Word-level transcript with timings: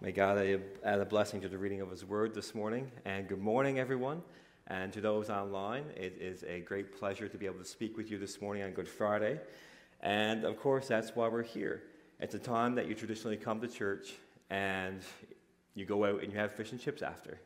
May 0.00 0.12
God 0.12 0.38
add 0.84 1.00
a 1.00 1.04
blessing 1.04 1.40
to 1.40 1.48
the 1.48 1.58
reading 1.58 1.80
of 1.80 1.90
His 1.90 2.04
Word 2.04 2.32
this 2.32 2.54
morning. 2.54 2.88
And 3.04 3.26
good 3.26 3.40
morning, 3.40 3.80
everyone. 3.80 4.22
And 4.68 4.92
to 4.92 5.00
those 5.00 5.28
online, 5.28 5.86
it 5.96 6.16
is 6.20 6.44
a 6.44 6.60
great 6.60 6.96
pleasure 6.96 7.26
to 7.26 7.36
be 7.36 7.46
able 7.46 7.58
to 7.58 7.64
speak 7.64 7.96
with 7.96 8.08
you 8.08 8.16
this 8.16 8.40
morning 8.40 8.62
on 8.62 8.70
Good 8.70 8.88
Friday. 8.88 9.40
And 10.00 10.44
of 10.44 10.56
course, 10.56 10.86
that's 10.86 11.16
why 11.16 11.26
we're 11.26 11.42
here. 11.42 11.82
It's 12.20 12.36
a 12.36 12.38
time 12.38 12.76
that 12.76 12.86
you 12.86 12.94
traditionally 12.94 13.36
come 13.36 13.60
to 13.60 13.66
church 13.66 14.12
and 14.50 15.00
you 15.74 15.84
go 15.84 16.04
out 16.04 16.22
and 16.22 16.32
you 16.32 16.38
have 16.38 16.52
fish 16.52 16.70
and 16.70 16.80
chips 16.80 17.02
after. 17.02 17.40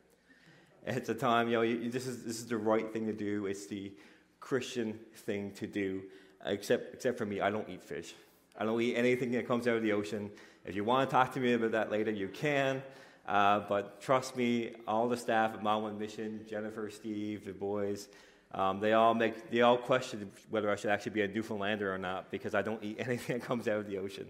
It's 0.86 1.08
a 1.08 1.14
time, 1.14 1.48
you 1.48 1.54
know, 1.54 1.62
you, 1.62 1.90
this, 1.90 2.06
is, 2.06 2.22
this 2.22 2.36
is 2.36 2.48
the 2.48 2.58
right 2.58 2.92
thing 2.92 3.06
to 3.06 3.14
do. 3.14 3.46
It's 3.46 3.64
the 3.64 3.94
Christian 4.40 4.98
thing 5.14 5.52
to 5.52 5.66
do. 5.66 6.02
Except, 6.44 6.92
except 6.92 7.16
for 7.16 7.24
me, 7.24 7.40
I 7.40 7.50
don't 7.50 7.70
eat 7.70 7.82
fish. 7.82 8.12
I 8.56 8.64
don't 8.64 8.80
eat 8.80 8.94
anything 8.96 9.30
that 9.32 9.46
comes 9.46 9.66
out 9.66 9.76
of 9.76 9.82
the 9.82 9.92
ocean. 9.92 10.30
If 10.64 10.76
you 10.76 10.84
want 10.84 11.08
to 11.08 11.14
talk 11.14 11.32
to 11.34 11.40
me 11.40 11.54
about 11.54 11.72
that 11.72 11.90
later, 11.90 12.10
you 12.10 12.28
can. 12.28 12.82
Uh, 13.26 13.60
but 13.68 14.00
trust 14.00 14.36
me, 14.36 14.72
all 14.86 15.08
the 15.08 15.16
staff 15.16 15.54
at 15.54 15.62
Mount 15.62 15.84
One 15.84 15.98
Mission, 15.98 16.44
Jennifer, 16.48 16.90
Steve, 16.90 17.44
the 17.44 17.52
boys, 17.52 18.08
um, 18.54 18.80
they 18.80 18.92
all 18.92 19.14
make 19.14 19.50
they 19.50 19.62
all 19.62 19.78
question 19.78 20.30
whether 20.50 20.70
I 20.70 20.76
should 20.76 20.90
actually 20.90 21.12
be 21.12 21.22
a 21.22 21.28
Newfoundlander 21.28 21.92
or 21.92 21.98
not 21.98 22.30
because 22.30 22.54
I 22.54 22.62
don't 22.62 22.82
eat 22.82 22.96
anything 23.06 23.38
that 23.38 23.46
comes 23.46 23.68
out 23.68 23.78
of 23.78 23.86
the 23.86 23.98
ocean. 23.98 24.26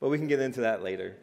But 0.00 0.08
we 0.08 0.18
can 0.18 0.26
get 0.26 0.40
into 0.40 0.62
that 0.62 0.82
later. 0.82 1.16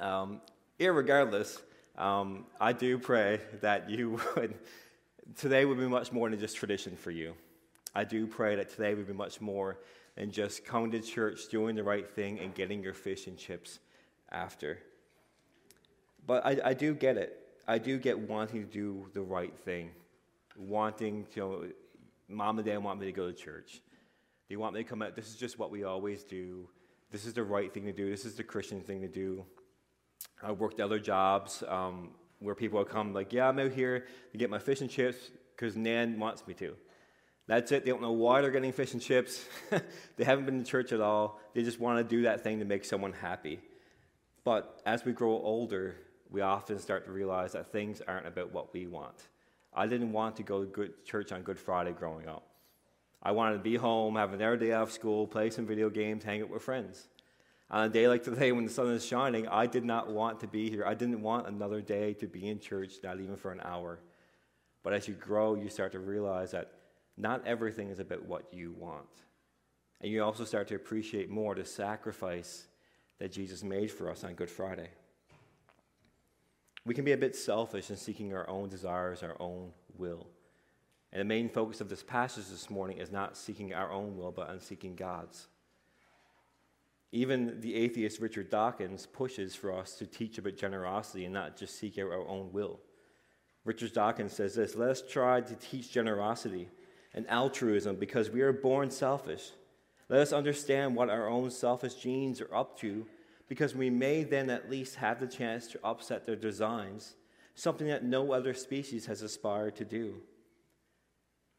Um, 0.00 0.40
irregardless, 0.80 1.60
um, 1.96 2.46
I 2.60 2.72
do 2.72 2.98
pray 2.98 3.40
that 3.60 3.88
you 3.88 4.20
would 4.36 4.54
today 5.36 5.64
would 5.64 5.78
be 5.78 5.86
much 5.86 6.12
more 6.12 6.28
than 6.28 6.38
just 6.38 6.56
tradition 6.56 6.96
for 6.96 7.10
you. 7.10 7.34
I 7.94 8.04
do 8.04 8.26
pray 8.26 8.56
that 8.56 8.70
today 8.70 8.94
would 8.94 9.06
be 9.06 9.12
much 9.12 9.40
more 9.40 9.78
and 10.16 10.32
just 10.32 10.64
coming 10.64 10.90
to 10.92 11.00
church, 11.00 11.48
doing 11.50 11.76
the 11.76 11.84
right 11.84 12.08
thing, 12.08 12.38
and 12.40 12.54
getting 12.54 12.82
your 12.82 12.94
fish 12.94 13.26
and 13.26 13.36
chips 13.36 13.80
after. 14.30 14.78
But 16.26 16.44
I, 16.44 16.58
I 16.64 16.74
do 16.74 16.94
get 16.94 17.16
it. 17.16 17.40
I 17.68 17.78
do 17.78 17.98
get 17.98 18.18
wanting 18.18 18.66
to 18.66 18.72
do 18.72 19.06
the 19.12 19.22
right 19.22 19.56
thing, 19.64 19.90
wanting 20.56 21.26
to, 21.34 21.40
you 21.40 21.40
know, 21.40 21.64
mom 22.28 22.58
and 22.58 22.66
dad 22.66 22.78
want 22.78 23.00
me 23.00 23.06
to 23.06 23.12
go 23.12 23.26
to 23.26 23.32
church. 23.32 23.80
They 24.48 24.56
want 24.56 24.74
me 24.74 24.82
to 24.82 24.88
come 24.88 25.02
out. 25.02 25.16
This 25.16 25.28
is 25.28 25.36
just 25.36 25.58
what 25.58 25.70
we 25.70 25.84
always 25.84 26.22
do. 26.22 26.68
This 27.10 27.24
is 27.24 27.34
the 27.34 27.42
right 27.42 27.72
thing 27.72 27.84
to 27.84 27.92
do. 27.92 28.08
This 28.10 28.24
is 28.24 28.34
the 28.34 28.44
Christian 28.44 28.80
thing 28.80 29.00
to 29.00 29.08
do. 29.08 29.44
I 30.42 30.52
worked 30.52 30.80
other 30.80 30.98
jobs 30.98 31.62
um, 31.68 32.10
where 32.40 32.54
people 32.54 32.78
would 32.78 32.88
come 32.88 33.12
like, 33.12 33.32
yeah, 33.32 33.48
I'm 33.48 33.58
out 33.58 33.72
here 33.72 34.06
to 34.32 34.38
get 34.38 34.50
my 34.50 34.58
fish 34.58 34.80
and 34.80 34.90
chips 34.90 35.30
because 35.54 35.76
Nan 35.76 36.18
wants 36.18 36.46
me 36.46 36.54
to. 36.54 36.76
That's 37.46 37.70
it. 37.70 37.84
They 37.84 37.90
don't 37.90 38.02
know 38.02 38.12
why 38.12 38.40
they're 38.40 38.50
getting 38.50 38.72
fish 38.72 38.92
and 38.92 39.00
chips. 39.00 39.44
they 40.16 40.24
haven't 40.24 40.46
been 40.46 40.62
to 40.62 40.68
church 40.68 40.92
at 40.92 41.00
all. 41.00 41.40
They 41.54 41.62
just 41.62 41.78
want 41.78 41.98
to 41.98 42.16
do 42.16 42.22
that 42.22 42.42
thing 42.42 42.58
to 42.58 42.64
make 42.64 42.84
someone 42.84 43.12
happy. 43.12 43.60
But 44.42 44.80
as 44.84 45.04
we 45.04 45.12
grow 45.12 45.32
older, 45.32 45.96
we 46.30 46.40
often 46.40 46.78
start 46.78 47.04
to 47.06 47.12
realize 47.12 47.52
that 47.52 47.70
things 47.70 48.02
aren't 48.06 48.26
about 48.26 48.52
what 48.52 48.72
we 48.72 48.86
want. 48.86 49.28
I 49.72 49.86
didn't 49.86 50.12
want 50.12 50.36
to 50.36 50.42
go 50.42 50.64
to 50.64 50.66
good 50.66 51.04
church 51.04 51.32
on 51.32 51.42
Good 51.42 51.58
Friday 51.58 51.92
growing 51.92 52.28
up. 52.28 52.48
I 53.22 53.32
wanted 53.32 53.58
to 53.58 53.62
be 53.62 53.76
home, 53.76 54.16
have 54.16 54.32
another 54.32 54.56
day 54.56 54.72
off 54.72 54.90
school, 54.90 55.26
play 55.26 55.50
some 55.50 55.66
video 55.66 55.90
games, 55.90 56.24
hang 56.24 56.42
out 56.42 56.50
with 56.50 56.62
friends. 56.62 57.08
On 57.70 57.84
a 57.84 57.88
day 57.88 58.06
like 58.06 58.22
today 58.22 58.52
when 58.52 58.64
the 58.64 58.70
sun 58.70 58.88
is 58.90 59.04
shining, 59.04 59.48
I 59.48 59.66
did 59.66 59.84
not 59.84 60.08
want 60.08 60.40
to 60.40 60.46
be 60.46 60.70
here. 60.70 60.84
I 60.86 60.94
didn't 60.94 61.20
want 61.20 61.48
another 61.48 61.80
day 61.80 62.14
to 62.14 62.26
be 62.26 62.48
in 62.48 62.60
church, 62.60 62.94
not 63.02 63.20
even 63.20 63.36
for 63.36 63.50
an 63.50 63.60
hour. 63.60 63.98
But 64.84 64.92
as 64.92 65.08
you 65.08 65.14
grow, 65.14 65.56
you 65.56 65.68
start 65.68 65.92
to 65.92 65.98
realize 65.98 66.52
that 66.52 66.70
not 67.16 67.46
everything 67.46 67.90
is 67.90 67.98
about 67.98 68.26
what 68.26 68.52
you 68.52 68.74
want. 68.78 69.06
And 70.00 70.12
you 70.12 70.22
also 70.22 70.44
start 70.44 70.68
to 70.68 70.74
appreciate 70.74 71.30
more 71.30 71.54
the 71.54 71.64
sacrifice 71.64 72.66
that 73.18 73.32
Jesus 73.32 73.64
made 73.64 73.90
for 73.90 74.10
us 74.10 74.24
on 74.24 74.34
Good 74.34 74.50
Friday. 74.50 74.90
We 76.84 76.94
can 76.94 77.04
be 77.04 77.12
a 77.12 77.16
bit 77.16 77.34
selfish 77.34 77.90
in 77.90 77.96
seeking 77.96 78.34
our 78.34 78.48
own 78.48 78.68
desires, 78.68 79.22
our 79.22 79.36
own 79.40 79.72
will. 79.96 80.26
And 81.12 81.20
the 81.20 81.24
main 81.24 81.48
focus 81.48 81.80
of 81.80 81.88
this 81.88 82.02
passage 82.02 82.48
this 82.48 82.68
morning 82.68 82.98
is 82.98 83.10
not 83.10 83.36
seeking 83.36 83.72
our 83.72 83.90
own 83.90 84.16
will, 84.16 84.30
but 84.30 84.50
on 84.50 84.60
seeking 84.60 84.94
God's. 84.94 85.48
Even 87.12 87.60
the 87.60 87.74
atheist 87.74 88.20
Richard 88.20 88.50
Dawkins 88.50 89.06
pushes 89.06 89.54
for 89.54 89.72
us 89.72 89.94
to 89.94 90.06
teach 90.06 90.36
about 90.36 90.56
generosity 90.56 91.24
and 91.24 91.32
not 91.32 91.56
just 91.56 91.78
seek 91.78 91.98
out 91.98 92.12
our 92.12 92.26
own 92.28 92.52
will. 92.52 92.80
Richard 93.64 93.94
Dawkins 93.94 94.32
says 94.32 94.54
this 94.54 94.76
Let 94.76 94.90
us 94.90 95.02
try 95.02 95.40
to 95.40 95.54
teach 95.56 95.90
generosity 95.90 96.68
and 97.16 97.28
altruism 97.28 97.96
because 97.96 98.30
we 98.30 98.42
are 98.42 98.52
born 98.52 98.90
selfish. 98.90 99.50
Let 100.08 100.20
us 100.20 100.32
understand 100.32 100.94
what 100.94 101.10
our 101.10 101.28
own 101.28 101.50
selfish 101.50 101.94
genes 101.94 102.40
are 102.40 102.54
up 102.54 102.78
to 102.80 103.06
because 103.48 103.74
we 103.74 103.90
may 103.90 104.22
then 104.22 104.50
at 104.50 104.70
least 104.70 104.96
have 104.96 105.18
the 105.18 105.26
chance 105.26 105.66
to 105.68 105.80
upset 105.82 106.26
their 106.26 106.36
designs, 106.36 107.16
something 107.54 107.86
that 107.86 108.04
no 108.04 108.32
other 108.32 108.54
species 108.54 109.06
has 109.06 109.22
aspired 109.22 109.74
to 109.76 109.84
do. 109.84 110.16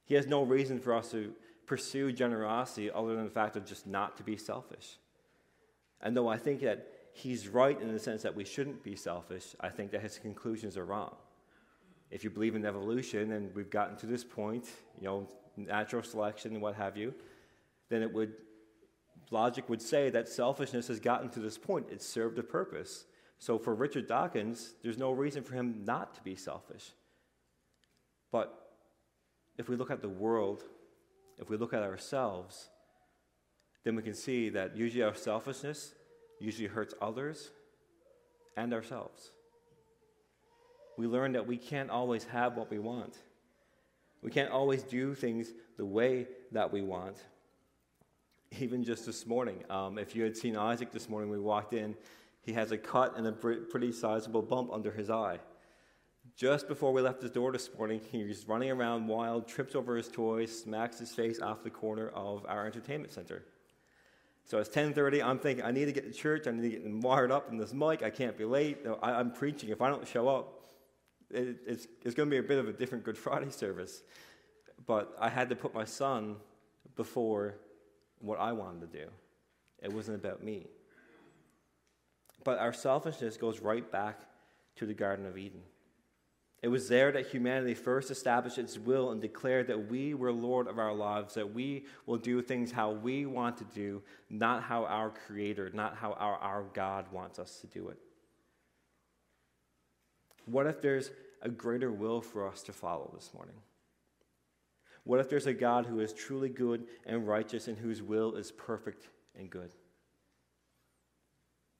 He 0.05 0.15
has 0.15 0.27
no 0.27 0.43
reason 0.43 0.79
for 0.79 0.93
us 0.93 1.11
to 1.11 1.33
pursue 1.65 2.13
generosity 2.13 2.89
other 2.89 3.15
than 3.15 3.25
the 3.25 3.31
fact 3.31 3.57
of 3.57 3.65
just 3.65 3.87
not 3.87 4.15
to 4.17 4.23
be 4.23 4.37
selfish. 4.37 4.97
And 6.01 6.15
though 6.15 6.27
I 6.27 6.37
think 6.37 6.61
that 6.61 6.87
he's 7.13 7.47
right 7.47 7.79
in 7.81 7.91
the 7.91 7.99
sense 7.99 8.21
that 8.21 8.35
we 8.35 8.45
shouldn't 8.45 8.83
be 8.83 8.95
selfish, 8.95 9.55
I 9.59 9.69
think 9.69 9.91
that 9.91 10.01
his 10.01 10.19
conclusions 10.19 10.77
are 10.77 10.85
wrong. 10.85 11.15
If 12.11 12.23
you 12.23 12.29
believe 12.29 12.55
in 12.55 12.65
evolution 12.65 13.33
and 13.33 13.53
we've 13.53 13.69
gotten 13.69 13.97
to 13.97 14.05
this 14.05 14.23
point, 14.23 14.67
you 15.01 15.07
know, 15.07 15.27
natural 15.57 16.03
selection 16.03 16.53
and 16.53 16.61
what 16.61 16.75
have 16.75 16.95
you, 16.95 17.13
then 17.89 18.01
it 18.01 18.13
would 18.13 18.33
logic 19.31 19.67
would 19.67 19.81
say 19.81 20.09
that 20.09 20.29
selfishness 20.29 20.87
has 20.87 20.99
gotten 20.99 21.29
to 21.29 21.39
this 21.39 21.57
point. 21.57 21.87
It's 21.91 22.05
served 22.05 22.39
a 22.39 22.43
purpose. 22.43 23.05
So 23.39 23.57
for 23.57 23.75
Richard 23.75 24.07
Dawkins, 24.07 24.73
there's 24.83 24.97
no 24.97 25.11
reason 25.11 25.43
for 25.43 25.53
him 25.53 25.83
not 25.85 26.15
to 26.15 26.21
be 26.21 26.35
selfish. 26.35 26.91
But 28.31 28.71
if 29.57 29.69
we 29.69 29.75
look 29.75 29.91
at 29.91 30.01
the 30.01 30.09
world, 30.09 30.63
if 31.37 31.49
we 31.49 31.57
look 31.57 31.73
at 31.73 31.83
ourselves, 31.83 32.69
then 33.83 33.95
we 33.95 34.01
can 34.01 34.13
see 34.13 34.49
that 34.49 34.75
usually 34.75 35.03
our 35.03 35.15
selfishness 35.15 35.93
usually 36.39 36.67
hurts 36.67 36.93
others 37.01 37.51
and 38.55 38.73
ourselves. 38.73 39.31
We 40.97 41.05
learn 41.05 41.33
that 41.33 41.45
we 41.45 41.57
can't 41.57 41.89
always 41.89 42.23
have 42.25 42.57
what 42.57 42.71
we 42.71 42.79
want. 42.79 43.17
We 44.27 44.33
can't 44.33 44.51
always 44.51 44.83
do 44.83 45.15
things 45.15 45.53
the 45.77 45.85
way 45.85 46.27
that 46.51 46.73
we 46.73 46.81
want. 46.81 47.15
Even 48.59 48.83
just 48.83 49.05
this 49.05 49.25
morning, 49.25 49.63
um, 49.69 49.97
if 49.97 50.17
you 50.17 50.23
had 50.25 50.35
seen 50.35 50.57
Isaac 50.57 50.91
this 50.91 51.07
morning, 51.07 51.29
we 51.29 51.39
walked 51.39 51.73
in, 51.73 51.95
he 52.41 52.51
has 52.51 52.73
a 52.73 52.77
cut 52.77 53.17
and 53.17 53.25
a 53.25 53.31
pretty 53.31 53.93
sizable 53.93 54.41
bump 54.41 54.69
under 54.73 54.91
his 54.91 55.09
eye. 55.09 55.39
Just 56.35 56.67
before 56.67 56.91
we 56.91 57.01
left 57.01 57.21
his 57.21 57.31
door 57.31 57.53
this 57.53 57.69
morning, 57.77 58.01
he 58.11 58.25
was 58.25 58.45
running 58.49 58.69
around 58.69 59.07
wild, 59.07 59.47
trips 59.47 59.75
over 59.75 59.95
his 59.95 60.09
toys, 60.09 60.59
smacks 60.63 60.99
his 60.99 61.15
face 61.15 61.39
off 61.39 61.63
the 61.63 61.69
corner 61.69 62.09
of 62.09 62.45
our 62.49 62.65
entertainment 62.65 63.13
center. 63.13 63.45
So 64.43 64.57
it's 64.57 64.67
10:30. 64.67 65.23
I'm 65.23 65.39
thinking 65.39 65.63
I 65.63 65.71
need 65.71 65.85
to 65.85 65.93
get 65.93 66.03
to 66.03 66.11
church. 66.11 66.47
I 66.47 66.51
need 66.51 66.69
to 66.69 66.79
get 66.79 66.95
wired 67.01 67.31
up 67.31 67.49
in 67.49 67.57
this 67.57 67.73
mic. 67.73 68.03
I 68.03 68.09
can't 68.09 68.37
be 68.37 68.43
late. 68.43 68.85
I, 69.01 69.21
am 69.21 69.31
preaching. 69.31 69.69
If 69.69 69.81
I 69.81 69.87
don't 69.87 70.05
show 70.05 70.27
up, 70.27 70.56
it, 71.31 71.57
it's, 71.65 71.87
it's 72.03 72.15
going 72.15 72.29
to 72.29 72.33
be 72.33 72.37
a 72.37 72.43
bit 72.43 72.57
of 72.57 72.67
a 72.67 72.73
different 72.73 73.03
Good 73.03 73.17
Friday 73.17 73.49
service. 73.49 74.03
But 74.85 75.15
I 75.19 75.29
had 75.29 75.49
to 75.49 75.55
put 75.55 75.73
my 75.73 75.85
son 75.85 76.37
before 76.95 77.55
what 78.19 78.39
I 78.39 78.51
wanted 78.51 78.91
to 78.91 78.99
do. 78.99 79.07
It 79.81 79.91
wasn't 79.91 80.17
about 80.17 80.43
me. 80.43 80.67
But 82.43 82.59
our 82.59 82.73
selfishness 82.73 83.37
goes 83.37 83.59
right 83.59 83.89
back 83.91 84.21
to 84.77 84.85
the 84.85 84.93
Garden 84.93 85.25
of 85.25 85.37
Eden. 85.37 85.61
It 86.63 86.69
was 86.69 86.89
there 86.89 87.11
that 87.11 87.27
humanity 87.27 87.75
first 87.75 88.09
established 88.09 88.57
its 88.57 88.79
will 88.79 89.11
and 89.11 89.21
declared 89.21 89.67
that 89.67 89.91
we 89.91 90.15
were 90.15 90.31
Lord 90.31 90.67
of 90.67 90.79
our 90.79 90.93
lives, 90.93 91.35
that 91.35 91.53
we 91.53 91.85
will 92.07 92.17
do 92.17 92.41
things 92.41 92.71
how 92.71 92.91
we 92.91 93.27
want 93.27 93.57
to 93.57 93.63
do, 93.75 94.01
not 94.29 94.63
how 94.63 94.85
our 94.85 95.11
Creator, 95.27 95.71
not 95.73 95.95
how 95.95 96.13
our, 96.13 96.37
our 96.37 96.63
God 96.73 97.05
wants 97.11 97.37
us 97.37 97.59
to 97.61 97.67
do 97.67 97.89
it. 97.89 97.97
What 100.45 100.65
if 100.65 100.81
there's 100.81 101.11
a 101.41 101.49
greater 101.49 101.91
will 101.91 102.21
for 102.21 102.47
us 102.47 102.61
to 102.63 102.73
follow 102.73 103.11
this 103.13 103.31
morning? 103.33 103.55
What 105.03 105.19
if 105.19 105.29
there's 105.29 105.47
a 105.47 105.53
God 105.53 105.85
who 105.85 106.01
is 106.01 106.11
truly 106.11 106.49
good 106.49 106.85
and 107.05 107.27
righteous 107.27 107.67
and 107.67 107.77
whose 107.77 108.01
will 108.01 108.35
is 108.35 108.51
perfect 108.51 109.07
and 109.37 109.49
good? 109.49 109.71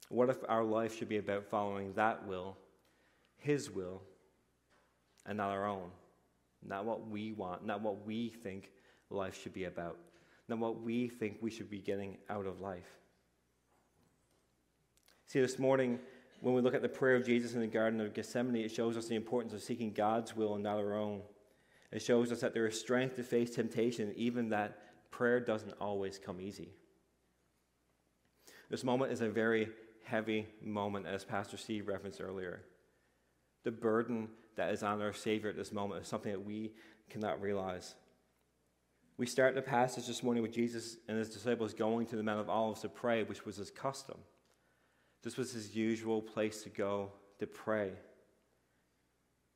What 0.10 0.30
if 0.30 0.38
our 0.48 0.64
life 0.64 0.98
should 0.98 1.10
be 1.10 1.18
about 1.18 1.46
following 1.46 1.94
that 1.94 2.26
will, 2.26 2.56
His 3.38 3.70
will, 3.70 4.02
and 5.26 5.38
not 5.38 5.52
our 5.52 5.68
own? 5.68 5.90
Not 6.66 6.86
what 6.86 7.10
we 7.10 7.34
want, 7.34 7.66
not 7.66 7.82
what 7.82 8.06
we 8.06 8.30
think 8.30 8.72
life 9.10 9.42
should 9.42 9.54
be 9.54 9.66
about, 9.66 9.98
not 10.48 10.60
what 10.60 10.82
we 10.82 11.10
think 11.10 11.38
we 11.42 11.52
should 11.52 11.70
be 11.70 11.80
getting 11.80 12.18
out 12.30 12.46
of 12.46 12.62
life. 12.62 12.98
See, 15.26 15.42
this 15.42 15.60
morning, 15.60 16.00
when 16.40 16.54
we 16.54 16.62
look 16.62 16.76
at 16.76 16.82
the 16.82 16.90
prayer 16.90 17.16
of 17.16 17.26
Jesus 17.26 17.54
in 17.54 17.62
the 17.62 17.68
Garden 17.68 18.00
of 18.00 18.14
Gethsemane, 18.14 18.64
it 18.64 18.72
shows 18.72 18.96
us 18.96 19.08
the 19.08 19.16
importance 19.16 19.54
of 19.54 19.64
seeking 19.64 19.92
God's 19.92 20.36
will 20.36 20.56
and 20.56 20.64
not 20.64 20.78
our 20.78 20.94
own. 20.94 21.22
It 21.92 22.02
shows 22.02 22.32
us 22.32 22.42
that 22.42 22.54
there 22.54 22.68
is 22.68 22.80
strength 22.80 23.16
to 23.16 23.24
face 23.24 23.50
temptation, 23.52 24.14
even 24.16 24.50
that 24.50 24.78
prayer 25.10 25.40
doesn't 25.40 25.74
always 25.80 26.20
come 26.20 26.40
easy. 26.40 26.70
This 28.70 28.84
moment 28.84 29.12
is 29.12 29.22
a 29.22 29.30
very 29.30 29.70
heavy 30.04 30.46
moment, 30.62 31.06
as 31.08 31.24
Pastor 31.24 31.58
Steve 31.58 31.88
referenced 31.88 32.22
earlier. 32.22 32.62
The 33.64 33.72
burden 33.72 34.30
that 34.56 34.72
is 34.72 34.84
on 34.84 35.02
our 35.02 35.14
Savior 35.14 35.50
at 35.50 35.56
this 35.56 35.72
moment 35.72 36.02
is 36.02 36.08
something 36.08 36.32
that 36.32 36.46
we 36.46 36.74
cannot 37.10 37.42
realize. 37.42 37.96
We 39.18 39.26
start 39.26 39.56
the 39.56 39.62
passage 39.62 40.06
this 40.06 40.22
morning 40.22 40.44
with 40.44 40.54
Jesus 40.54 40.98
and 41.08 41.18
his 41.18 41.30
disciples 41.30 41.74
going 41.74 42.06
to 42.08 42.16
the 42.16 42.24
Mount 42.24 42.42
of 42.42 42.50
Olives 42.50 42.82
to 42.82 42.90
pray, 42.90 43.24
which 43.24 43.46
was 43.46 43.56
his 43.56 43.72
custom. 43.72 44.18
This 45.28 45.36
was 45.36 45.52
his 45.52 45.76
usual 45.76 46.22
place 46.22 46.64
to 46.64 46.70
go 46.70 47.12
to 47.40 47.48
pray. 47.48 47.92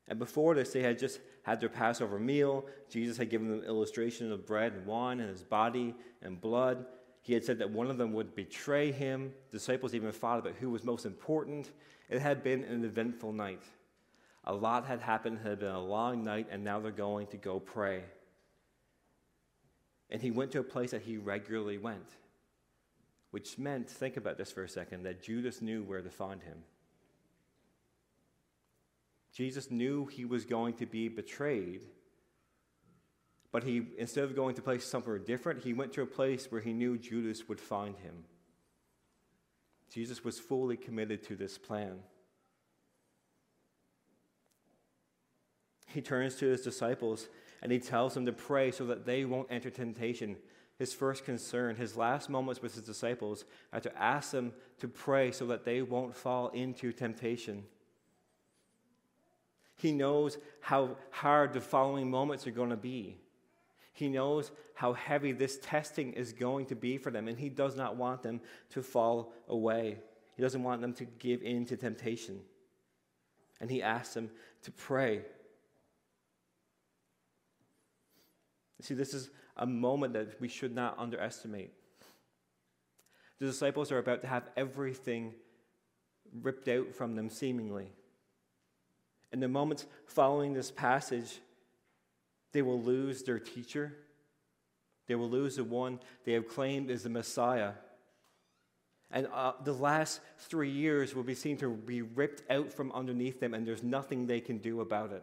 And 0.06 0.18
before 0.18 0.54
this, 0.54 0.70
they 0.70 0.82
had 0.82 0.98
just 0.98 1.18
had 1.44 1.60
their 1.60 1.70
Passover 1.70 2.18
meal. 2.18 2.66
Jesus 2.90 3.16
had 3.16 3.30
given 3.30 3.48
them 3.48 3.64
illustration 3.64 4.30
of 4.30 4.46
bread 4.46 4.74
and 4.74 4.84
wine 4.84 5.18
and 5.18 5.30
his 5.30 5.42
body 5.42 5.94
and 6.20 6.38
blood. 6.38 6.84
He 7.22 7.32
had 7.32 7.42
said 7.42 7.58
that 7.60 7.70
one 7.70 7.88
of 7.88 7.96
them 7.96 8.12
would 8.12 8.34
betray 8.34 8.92
him. 8.92 9.32
Disciples 9.50 9.94
even 9.94 10.12
fought 10.12 10.40
about 10.40 10.56
who 10.60 10.68
was 10.68 10.84
most 10.84 11.06
important. 11.06 11.70
It 12.10 12.20
had 12.20 12.42
been 12.42 12.64
an 12.64 12.84
eventful 12.84 13.32
night. 13.32 13.62
A 14.44 14.52
lot 14.52 14.84
had 14.84 15.00
happened, 15.00 15.38
it 15.42 15.48
had 15.48 15.60
been 15.60 15.70
a 15.70 15.82
long 15.82 16.22
night, 16.22 16.48
and 16.50 16.62
now 16.62 16.80
they're 16.80 16.92
going 16.92 17.28
to 17.28 17.38
go 17.38 17.58
pray. 17.58 18.02
And 20.10 20.20
he 20.20 20.30
went 20.30 20.52
to 20.52 20.58
a 20.58 20.64
place 20.64 20.90
that 20.90 21.00
he 21.00 21.16
regularly 21.16 21.78
went, 21.78 22.18
which 23.32 23.58
meant, 23.58 23.90
think 23.90 24.16
about 24.16 24.38
this 24.38 24.52
for 24.52 24.62
a 24.62 24.68
second, 24.68 25.02
that 25.02 25.22
Judas 25.22 25.60
knew 25.60 25.82
where 25.82 26.02
to 26.02 26.10
find 26.10 26.42
him. 26.42 26.58
Jesus 29.32 29.70
knew 29.70 30.06
he 30.06 30.26
was 30.26 30.44
going 30.44 30.74
to 30.74 30.86
be 30.86 31.08
betrayed, 31.08 31.86
but 33.50 33.64
he, 33.64 33.86
instead 33.98 34.24
of 34.24 34.36
going 34.36 34.54
to 34.54 34.60
a 34.60 34.64
place 34.64 34.84
somewhere 34.84 35.18
different, 35.18 35.64
he 35.64 35.72
went 35.72 35.94
to 35.94 36.02
a 36.02 36.06
place 36.06 36.52
where 36.52 36.60
he 36.60 36.74
knew 36.74 36.98
Judas 36.98 37.48
would 37.48 37.58
find 37.58 37.96
him. 37.96 38.24
Jesus 39.90 40.22
was 40.22 40.38
fully 40.38 40.76
committed 40.76 41.22
to 41.24 41.34
this 41.34 41.56
plan. 41.56 42.00
He 45.86 46.02
turns 46.02 46.36
to 46.36 46.46
his 46.46 46.62
disciples 46.62 47.28
and 47.62 47.70
he 47.70 47.78
tells 47.78 48.14
them 48.14 48.26
to 48.26 48.32
pray 48.32 48.70
so 48.70 48.86
that 48.86 49.06
they 49.06 49.24
won't 49.24 49.48
enter 49.50 49.70
temptation. 49.70 50.36
His 50.82 50.92
first 50.92 51.24
concern, 51.24 51.76
his 51.76 51.96
last 51.96 52.28
moments 52.28 52.60
with 52.60 52.74
his 52.74 52.82
disciples, 52.82 53.44
are 53.72 53.78
to 53.78 53.96
ask 53.96 54.32
them 54.32 54.52
to 54.80 54.88
pray 54.88 55.30
so 55.30 55.46
that 55.46 55.64
they 55.64 55.80
won't 55.80 56.12
fall 56.12 56.48
into 56.48 56.90
temptation. 56.90 57.62
He 59.76 59.92
knows 59.92 60.38
how 60.58 60.96
hard 61.12 61.52
the 61.52 61.60
following 61.60 62.10
moments 62.10 62.48
are 62.48 62.50
going 62.50 62.70
to 62.70 62.76
be. 62.76 63.16
He 63.92 64.08
knows 64.08 64.50
how 64.74 64.94
heavy 64.94 65.30
this 65.30 65.56
testing 65.62 66.14
is 66.14 66.32
going 66.32 66.66
to 66.66 66.74
be 66.74 66.98
for 66.98 67.12
them, 67.12 67.28
and 67.28 67.38
he 67.38 67.48
does 67.48 67.76
not 67.76 67.94
want 67.94 68.24
them 68.24 68.40
to 68.70 68.82
fall 68.82 69.32
away. 69.46 69.98
He 70.34 70.42
doesn't 70.42 70.64
want 70.64 70.80
them 70.80 70.94
to 70.94 71.04
give 71.04 71.42
in 71.42 71.64
to 71.66 71.76
temptation. 71.76 72.40
And 73.60 73.70
he 73.70 73.84
asks 73.84 74.14
them 74.14 74.30
to 74.62 74.72
pray. 74.72 75.20
See, 78.82 78.94
this 78.94 79.14
is 79.14 79.30
a 79.56 79.66
moment 79.66 80.12
that 80.14 80.40
we 80.40 80.48
should 80.48 80.74
not 80.74 80.98
underestimate. 80.98 81.72
The 83.38 83.46
disciples 83.46 83.92
are 83.92 83.98
about 83.98 84.22
to 84.22 84.26
have 84.26 84.50
everything 84.56 85.34
ripped 86.42 86.68
out 86.68 86.92
from 86.94 87.14
them, 87.14 87.30
seemingly. 87.30 87.92
In 89.32 89.40
the 89.40 89.48
moments 89.48 89.86
following 90.06 90.52
this 90.52 90.70
passage, 90.70 91.40
they 92.52 92.62
will 92.62 92.80
lose 92.82 93.22
their 93.22 93.38
teacher. 93.38 93.94
They 95.06 95.14
will 95.14 95.30
lose 95.30 95.56
the 95.56 95.64
one 95.64 96.00
they 96.24 96.32
have 96.32 96.48
claimed 96.48 96.90
is 96.90 97.04
the 97.04 97.08
Messiah. 97.08 97.72
And 99.12 99.28
uh, 99.32 99.52
the 99.62 99.74
last 99.74 100.20
three 100.38 100.70
years 100.70 101.14
will 101.14 101.22
be 101.22 101.34
seen 101.34 101.56
to 101.58 101.70
be 101.70 102.02
ripped 102.02 102.50
out 102.50 102.72
from 102.72 102.90
underneath 102.92 103.38
them, 103.38 103.54
and 103.54 103.66
there's 103.66 103.82
nothing 103.82 104.26
they 104.26 104.40
can 104.40 104.58
do 104.58 104.80
about 104.80 105.12
it. 105.12 105.22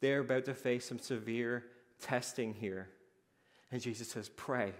They're 0.00 0.20
about 0.20 0.44
to 0.46 0.54
face 0.54 0.86
some 0.86 0.98
severe 0.98 1.64
testing 2.00 2.54
here. 2.54 2.88
And 3.70 3.80
Jesus 3.80 4.08
says, 4.08 4.28
Pray. 4.28 4.72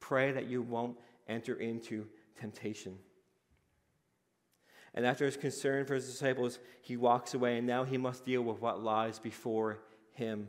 Pray 0.00 0.32
that 0.32 0.46
you 0.46 0.62
won't 0.62 0.96
enter 1.28 1.54
into 1.54 2.06
temptation. 2.38 2.98
And 4.94 5.04
after 5.04 5.26
his 5.26 5.36
concern 5.36 5.84
for 5.84 5.94
his 5.94 6.06
disciples, 6.06 6.58
he 6.80 6.96
walks 6.96 7.34
away, 7.34 7.58
and 7.58 7.66
now 7.66 7.84
he 7.84 7.98
must 7.98 8.24
deal 8.24 8.42
with 8.42 8.60
what 8.60 8.82
lies 8.82 9.18
before 9.18 9.78
him. 10.12 10.48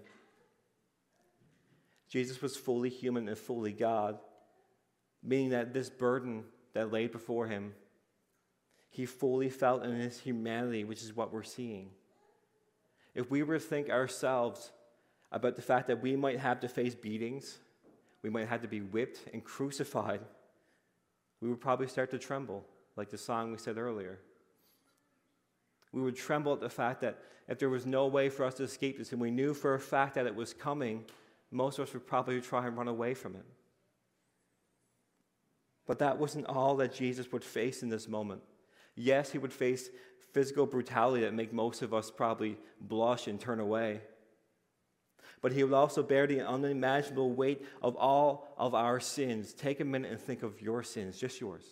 Jesus 2.10 2.42
was 2.42 2.56
fully 2.56 2.90
human 2.90 3.28
and 3.28 3.38
fully 3.38 3.74
God, 3.74 4.20
meaning 5.22 5.50
that 5.50 5.74
this 5.74 5.90
burden 5.90 6.46
that 6.74 6.94
lay 6.94 7.08
before 7.08 7.48
him, 7.48 7.74
he 8.90 9.06
fully 9.06 9.50
felt 9.50 9.84
in 9.84 9.96
his 9.96 10.20
humanity, 10.20 10.86
which 10.86 11.04
is 11.04 11.16
what 11.16 11.34
we're 11.34 11.44
seeing. 11.44 11.90
If 13.18 13.32
we 13.32 13.42
were 13.42 13.56
to 13.56 13.60
think 13.60 13.90
ourselves 13.90 14.72
about 15.32 15.56
the 15.56 15.62
fact 15.64 15.88
that 15.88 16.04
we 16.04 16.16
might 16.16 16.40
have 16.40 16.60
to 16.60 16.70
face 16.70 16.94
beatings, 16.94 17.58
we 18.22 18.30
might 18.30 18.48
have 18.48 18.62
to 18.62 18.68
be 18.68 18.82
whipped 18.82 19.22
and 19.34 19.44
crucified, 19.44 20.22
we 21.42 21.50
would 21.50 21.60
probably 21.60 21.88
start 21.88 22.12
to 22.12 22.20
tremble, 22.20 22.64
like 22.96 23.10
the 23.10 23.18
song 23.18 23.52
we 23.52 23.58
said 23.58 23.80
earlier. 23.80 24.20
We 25.92 26.04
would 26.04 26.16
tremble 26.16 26.54
at 26.54 26.60
the 26.60 26.70
fact 26.70 27.02
that 27.02 27.18
if 27.48 27.58
there 27.58 27.70
was 27.70 27.88
no 27.88 28.06
way 28.06 28.30
for 28.30 28.46
us 28.46 28.54
to 28.56 28.64
escape 28.64 29.00
this 29.00 29.12
and 29.12 29.20
we 29.20 29.32
knew 29.32 29.56
for 29.56 29.74
a 29.74 29.80
fact 29.80 30.14
that 30.14 30.28
it 30.28 30.36
was 30.36 30.54
coming, 30.54 31.04
most 31.50 31.80
of 31.80 31.88
us 31.88 31.94
would 31.94 32.06
probably 32.06 32.40
try 32.40 32.68
and 32.68 32.78
run 32.78 32.88
away 32.88 33.16
from 33.16 33.36
it. 33.36 33.46
But 35.88 35.98
that 36.00 36.20
wasn't 36.20 36.46
all 36.46 36.76
that 36.76 36.94
Jesus 36.94 37.32
would 37.32 37.44
face 37.44 37.82
in 37.82 37.90
this 37.90 38.08
moment. 38.08 38.44
Yes, 39.00 39.32
he 39.32 39.38
would 39.38 39.54
face 39.54 39.90
physical 40.34 40.66
brutality 40.66 41.24
that 41.24 41.34
make 41.34 41.54
most 41.54 41.84
of 41.84 41.94
us 41.94 42.10
probably 42.10 42.58
blush 42.82 43.28
and 43.28 43.40
turn 43.40 43.60
away. 43.60 44.02
But 45.40 45.52
he 45.52 45.64
would 45.64 45.74
also 45.74 46.02
bear 46.02 46.26
the 46.26 46.46
unimaginable 46.46 47.32
weight 47.32 47.64
of 47.84 47.96
all 47.96 48.56
of 48.58 48.74
our 48.74 49.00
sins. 49.00 49.54
Take 49.54 49.80
a 49.80 49.86
minute 49.86 50.12
and 50.12 50.20
think 50.20 50.42
of 50.42 50.62
your 50.62 50.82
sins, 50.82 51.20
just 51.20 51.40
yours. 51.40 51.64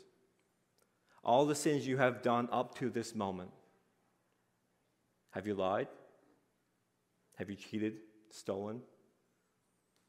All 1.24 1.48
the 1.48 1.56
sins 1.56 1.88
you 1.88 1.98
have 1.98 2.22
done 2.22 2.48
up 2.52 2.78
to 2.78 2.92
this 2.92 3.16
moment. 3.16 3.50
Have 5.32 5.48
you 5.48 5.56
lied? 5.56 5.88
Have 7.38 7.50
you 7.50 7.56
cheated, 7.56 7.96
stolen? 8.30 8.82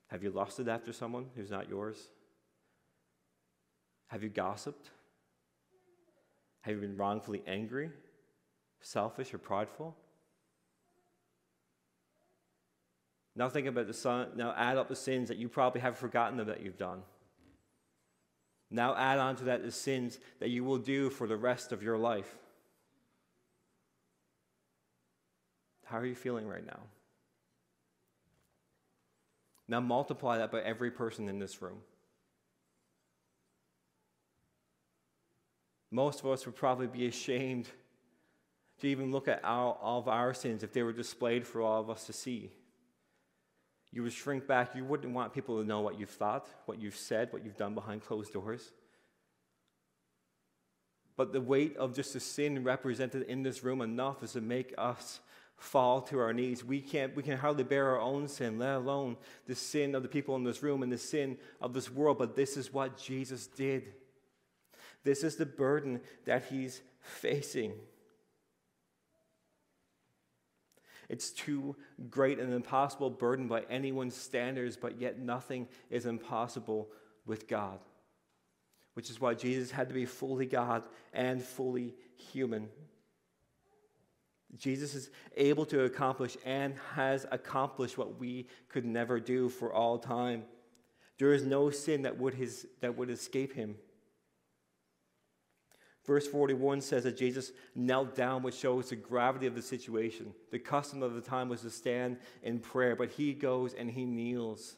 Have 0.09 0.23
you 0.23 0.31
lusted 0.31 0.69
after 0.69 0.93
someone 0.93 1.27
who's 1.35 1.51
not 1.51 1.69
yours? 1.69 1.97
Have 4.09 4.23
you 4.23 4.29
gossiped? 4.29 4.91
Have 6.67 6.75
you 6.75 6.81
been 6.81 6.97
wrongfully 6.97 7.45
angry, 7.47 7.91
selfish, 8.81 9.33
or 9.33 9.39
prideful? 9.39 9.97
Now 13.37 13.49
think 13.49 13.69
about 13.69 13.87
the 13.87 13.95
son, 13.95 14.31
now 14.35 14.53
add 14.57 14.77
up 14.77 14.89
the 14.89 14.97
sins 14.97 15.29
that 15.29 15.37
you 15.37 15.49
probably 15.49 15.81
have 15.81 15.97
forgotten 15.97 16.45
that 16.45 16.63
you've 16.65 16.77
done. 16.77 17.03
Now 18.69 18.97
add 18.97 19.21
on 19.21 19.37
to 19.37 19.45
that 19.45 19.63
the 19.63 19.71
sins 19.71 20.19
that 20.41 20.51
you 20.51 20.65
will 20.65 20.79
do 20.79 21.09
for 21.09 21.29
the 21.29 21.37
rest 21.37 21.71
of 21.71 21.85
your 21.85 21.97
life. 21.97 22.37
How 25.85 25.99
are 25.99 26.07
you 26.07 26.17
feeling 26.17 26.49
right 26.49 26.67
now? 26.67 26.81
Now 29.69 29.79
multiply 29.79 30.39
that 30.39 30.51
by 30.51 30.63
every 30.63 30.91
person 30.91 31.29
in 31.29 31.39
this 31.39 31.63
room. 31.63 31.79
Most 35.97 36.21
of 36.21 36.27
us 36.27 36.45
would 36.45 36.57
probably 36.57 36.89
be 36.89 37.07
ashamed 37.07 37.71
to 38.81 38.87
even 38.87 39.11
look 39.11 39.29
at 39.29 39.43
all, 39.43 39.81
of 39.83 40.09
our 40.09 40.35
sins 40.35 40.63
if 40.63 40.71
they 40.75 40.83
were 40.83 40.93
displayed 40.93 41.47
for 41.47 41.63
all 41.63 41.81
of 41.81 41.89
us 41.89 42.05
to 42.05 42.13
see. 42.13 42.51
You 43.93 44.03
would 44.03 44.13
shrink 44.13 44.47
back. 44.47 44.75
You 44.75 44.85
wouldn't 44.85 45.15
want 45.15 45.33
people 45.33 45.59
to 45.59 45.67
know 45.67 45.81
what 45.81 45.99
you've 45.99 46.11
thought, 46.11 46.51
what 46.67 46.79
you've 46.79 46.99
said, 46.99 47.33
what 47.33 47.47
you've 47.47 47.57
done 47.57 47.75
behind 47.75 48.03
closed 48.03 48.35
doors. 48.35 48.73
But 51.17 51.33
the 51.33 51.41
weight 51.41 51.75
of 51.79 51.95
just 51.95 52.13
the 52.13 52.21
sin 52.21 52.63
represented 52.63 53.23
in 53.23 53.43
this 53.43 53.65
room 53.65 53.81
enough 53.81 54.23
is 54.23 54.35
to 54.35 54.43
make 54.43 54.75
us 54.77 55.21
fall 55.57 56.03
to 56.03 56.19
our 56.19 56.35
knees. 56.35 56.63
We, 56.63 56.83
can't, 56.83 57.17
we 57.17 57.23
can 57.23 57.39
hardly 57.39 57.65
bear 57.65 57.89
our 57.89 58.01
own 58.03 58.29
sin, 58.29 58.59
let 58.59 58.75
alone 58.75 59.17
the 59.47 59.55
sin 59.55 59.95
of 59.95 60.03
the 60.03 60.11
people 60.11 60.37
in 60.37 60.45
this 60.45 60.63
room 60.63 60.83
and 60.83 60.93
the 60.93 60.99
sin 60.99 61.39
of 61.59 61.73
this 61.73 61.91
world. 61.91 62.19
But 62.19 62.37
this 62.37 62.59
is 62.59 62.71
what 62.71 62.99
Jesus 62.99 63.47
did. 63.47 63.95
This 65.07 65.23
is 65.23 65.37
the 65.37 65.47
burden 65.47 66.01
that 66.25 66.47
he's 66.51 66.83
facing. 66.99 67.75
It's 71.09 71.31
too 71.31 71.77
great 72.11 72.41
an 72.41 72.53
impossible 72.53 73.11
burden 73.11 73.47
by 73.47 73.63
anyone's 73.71 74.17
standards, 74.17 74.77
but 74.77 75.01
yet 75.01 75.21
nothing 75.21 75.69
is 75.91 76.07
impossible 76.07 76.89
with 77.25 77.47
God. 77.47 77.79
Which 78.95 79.09
is 79.09 79.21
why 79.21 79.35
Jesus 79.35 79.71
had 79.71 79.87
to 79.91 79.95
be 79.95 80.07
fully 80.07 80.45
God 80.45 80.83
and 81.13 81.41
fully 81.41 81.95
human. 82.17 82.69
Jesus 84.57 84.97
is 84.97 85.11
able 85.37 85.67
to 85.67 85.85
accomplish 85.85 86.37
and 86.45 86.75
has 86.97 87.27
accomplished 87.31 87.97
what 87.97 88.19
we 88.19 88.49
could 88.69 88.85
never 88.85 89.21
do 89.21 89.51
for 89.51 89.73
all 89.73 90.01
time. 90.01 90.43
There 91.21 91.33
is 91.33 91.45
no 91.45 91.71
sin 91.71 92.03
that 92.03 92.19
would, 92.19 92.35
his, 92.35 92.67
that 92.81 92.97
would 92.97 93.09
escape 93.09 93.53
him. 93.53 93.77
Verse 96.07 96.29
41 96.29 96.81
says 96.83 97.03
that 97.03 97.17
Jesus 97.17 97.51
knelt 97.75 98.15
down, 98.15 98.43
which 98.43 98.55
shows 98.55 98.91
the 98.91 98.97
gravity 98.97 99.47
of 99.47 99.57
the 99.57 99.63
situation. 99.63 100.33
The 100.53 100.59
custom 100.59 101.03
of 101.03 101.15
the 101.15 101.21
time 101.21 101.49
was 101.49 101.63
to 101.63 101.71
stand 101.71 102.19
in 102.45 102.61
prayer, 102.61 102.95
but 102.95 103.11
he 103.11 103.33
goes 103.33 103.75
and 103.75 103.91
he 103.91 104.05
kneels. 104.05 104.77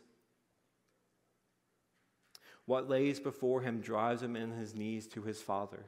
What 2.65 2.89
lays 2.89 3.21
before 3.21 3.61
him 3.61 3.81
drives 3.81 4.23
him 4.23 4.37
in 4.37 4.53
his 4.53 4.75
knees 4.75 5.07
to 5.09 5.23
his 5.23 5.43
Father. 5.43 5.85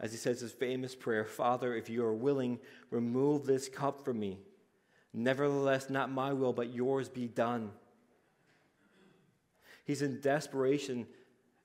As 0.00 0.10
he 0.10 0.18
says 0.18 0.40
his 0.40 0.52
famous 0.52 0.94
prayer 0.94 1.24
Father, 1.24 1.74
if 1.74 1.90
you 1.90 2.04
are 2.04 2.14
willing, 2.14 2.58
remove 2.90 3.44
this 3.44 3.68
cup 3.68 4.04
from 4.04 4.20
me. 4.20 4.38
Nevertheless, 5.12 5.90
not 5.90 6.10
my 6.10 6.32
will, 6.32 6.52
but 6.52 6.74
yours 6.74 7.08
be 7.08 7.28
done. 7.28 7.70
He's 9.84 10.02
in 10.02 10.20
desperation 10.20 11.06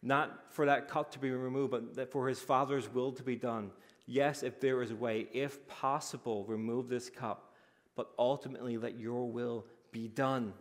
not 0.01 0.53
for 0.53 0.65
that 0.65 0.87
cup 0.87 1.11
to 1.11 1.19
be 1.19 1.29
removed, 1.31 1.71
but 1.71 2.11
for 2.11 2.27
his 2.27 2.39
Father's 2.39 2.87
will 2.91 3.11
to 3.13 3.23
be 3.23 3.35
done. 3.35 3.71
Yes, 4.05 4.43
if 4.43 4.59
there 4.59 4.81
is 4.81 4.91
a 4.91 4.95
way, 4.95 5.27
if 5.33 5.67
possible, 5.67 6.45
remove 6.45 6.89
this 6.89 7.09
cup, 7.09 7.53
but 7.95 8.11
ultimately 8.17 8.77
let 8.77 8.97
your 8.97 9.29
will 9.29 9.65
be 9.91 10.07
done. 10.07 10.53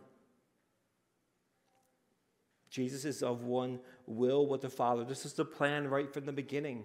Jesus 2.69 3.05
is 3.05 3.23
of 3.23 3.43
one 3.43 3.79
will 4.05 4.45
with 4.45 4.61
the 4.61 4.69
Father. 4.69 5.03
This 5.03 5.25
is 5.25 5.33
the 5.33 5.45
plan 5.45 5.87
right 5.87 6.13
from 6.13 6.25
the 6.25 6.31
beginning. 6.31 6.83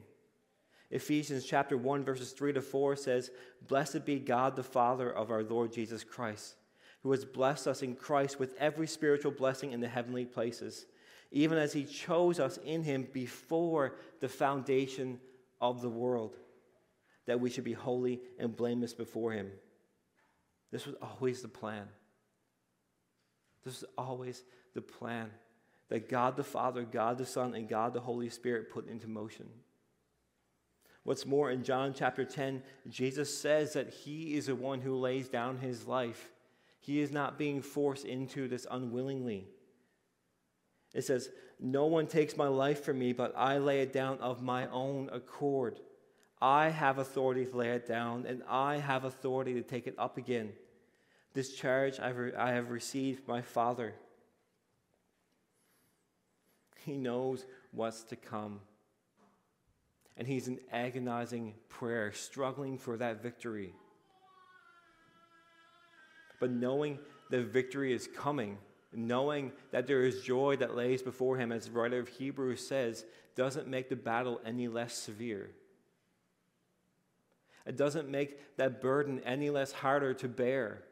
Ephesians 0.91 1.45
chapter 1.45 1.77
1 1.77 2.05
verses 2.05 2.33
3 2.33 2.53
to 2.53 2.63
4 2.63 2.97
says, 2.97 3.31
"Blessed 3.67 4.05
be 4.05 4.19
God 4.19 4.57
the 4.57 4.63
Father 4.63 5.13
of 5.13 5.31
our 5.31 5.43
Lord 5.43 5.73
Jesus 5.73 6.05
Christ, 6.05 6.57
who 7.03 7.11
has 7.11 7.25
blessed 7.25 7.67
us 7.67 7.83
in 7.83 7.97
Christ 7.97 8.39
with 8.39 8.55
every 8.59 8.87
spiritual 8.87 9.33
blessing 9.33 9.73
in 9.73 9.81
the 9.81 9.89
heavenly 9.89 10.25
places." 10.25 10.87
Even 11.35 11.59
as 11.59 11.73
he 11.73 11.85
chose 11.85 12.39
us 12.39 12.61
in 12.65 12.85
him 12.85 13.09
before 13.13 13.97
the 14.21 14.29
foundation 14.29 15.19
of 15.61 15.83
the 15.83 15.89
world, 15.89 16.37
that 17.27 17.41
we 17.41 17.51
should 17.51 17.65
be 17.65 17.73
holy 17.73 18.21
and 18.39 18.57
blameless 18.57 18.95
before 18.95 19.33
him. 19.33 19.51
This 20.71 20.87
was 20.87 20.95
always 21.03 21.43
the 21.43 21.49
plan. 21.49 21.89
This 23.65 23.81
was 23.81 23.91
always 23.99 24.45
the 24.75 24.81
plan 24.81 25.29
that 25.89 26.09
God 26.09 26.37
the 26.37 26.45
Father, 26.45 26.85
God 26.85 27.19
the 27.19 27.27
Son, 27.27 27.55
and 27.55 27.69
God 27.69 27.95
the 27.95 28.01
Holy 28.01 28.29
Spirit 28.29 28.71
put 28.71 28.89
into 28.89 29.09
motion. 29.09 29.49
What's 31.03 31.27
more, 31.27 31.51
in 31.51 31.65
John 31.65 31.95
chapter 31.95 32.25
10, 32.25 32.63
Jesus 32.89 33.37
says 33.37 33.73
that 33.73 33.93
he 33.93 34.37
is 34.37 34.47
the 34.47 34.55
one 34.55 34.81
who 34.81 34.95
lays 34.95 35.29
down 35.29 35.59
his 35.59 35.89
life. 35.89 36.31
He 36.79 37.01
is 37.01 37.11
not 37.11 37.39
being 37.39 37.61
forced 37.61 38.05
into 38.05 38.47
this 38.47 38.69
unwillingly. 38.71 39.49
It 40.95 41.05
says, 41.05 41.29
No 41.61 41.87
one 41.87 42.07
takes 42.07 42.37
my 42.37 42.49
life 42.49 42.85
from 42.85 42.99
me, 42.99 43.13
but 43.13 43.35
I 43.37 43.59
lay 43.59 43.81
it 43.81 43.93
down 43.93 44.19
of 44.21 44.43
my 44.43 44.69
own 44.69 45.11
accord. 45.13 45.81
I 46.41 46.69
have 46.69 46.99
authority 46.99 47.47
to 47.47 47.57
lay 47.57 47.71
it 47.71 47.87
down, 47.87 48.27
and 48.27 48.43
I 48.49 48.77
have 48.77 49.05
authority 49.05 49.55
to 49.55 49.63
take 49.63 49.87
it 49.87 49.95
up 49.99 50.17
again. 50.17 50.53
This 51.33 51.55
charge 51.55 51.99
I, 51.99 52.53
have 52.53 52.71
received 52.71 53.25
from 53.25 53.35
my 53.35 53.43
Father. 53.43 53.95
He 56.85 56.97
knows 56.97 57.45
what's 57.73 58.05
to 58.05 58.17
come. 58.17 58.61
And 60.17 60.29
he's 60.29 60.47
in 60.47 60.61
agonizing 60.71 61.55
prayer, 61.69 62.13
struggling 62.13 62.79
for 62.79 62.97
that 62.99 63.21
victory. 63.21 63.75
But 66.39 66.51
knowing 66.51 66.99
the 67.31 67.43
victory 67.43 67.93
is 67.93 68.07
coming, 68.15 68.59
knowing 68.97 69.53
that 69.71 69.87
there 69.87 70.03
is 70.03 70.23
joy 70.23 70.57
that 70.57 70.77
lays 70.77 71.03
before 71.03 71.37
him, 71.37 71.53
as 71.53 71.67
the 71.67 71.73
writer 71.73 71.99
of 71.99 72.09
Hebrews 72.09 72.67
says, 72.67 73.05
doesn't 73.37 73.69
make 73.69 73.89
the 73.89 73.97
battle 73.97 74.41
any 74.45 74.69
less 74.69 74.95
severe. 74.95 75.51
It 77.67 77.77
doesn't 77.77 78.09
make 78.09 78.57
that 78.57 78.81
burden 78.81 79.21
any 79.25 79.51
less 79.51 79.73
harder 79.73 80.15
to 80.15 80.29
bear. 80.29 80.83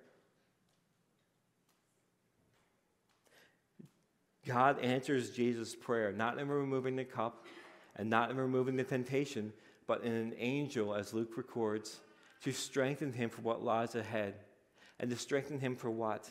God 4.47 4.81
answers 4.81 5.31
Jesus' 5.31 5.77
prayer, 5.77 6.13
not 6.13 6.39
in 6.39 6.49
removing 6.49 6.97
the 6.97 7.05
cup 7.05 7.47
and 7.95 8.11
not 8.11 8.31
in 8.31 8.37
removing 8.37 8.77
the 8.77 8.85
temptation, 8.85 9.53
but 9.87 10.03
in 10.03 10.13
an 10.13 10.35
angel, 10.39 10.95
as 10.95 11.13
Luke 11.13 11.37
records, 11.37 12.01
to 12.43 12.53
strengthen 12.53 13.13
him 13.13 13.31
for 13.31 13.43
what 13.43 13.63
lies 13.63 13.95
ahead. 13.95 14.35
And 14.99 15.11
to 15.11 15.17
strengthen 15.17 15.59
him 15.59 15.77
for 15.77 15.91
what? 15.91 16.31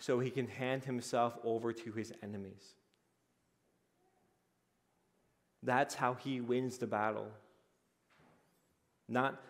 So 0.00 0.18
he 0.18 0.30
can 0.30 0.48
hand 0.48 0.84
himself 0.84 1.38
over 1.44 1.72
to 1.72 1.92
his 1.92 2.12
enemies. 2.22 2.74
That's 5.62 5.94
how 5.94 6.14
he 6.14 6.40
wins 6.40 6.78
the 6.78 6.86
battle. 6.86 7.28
Not 9.08 9.40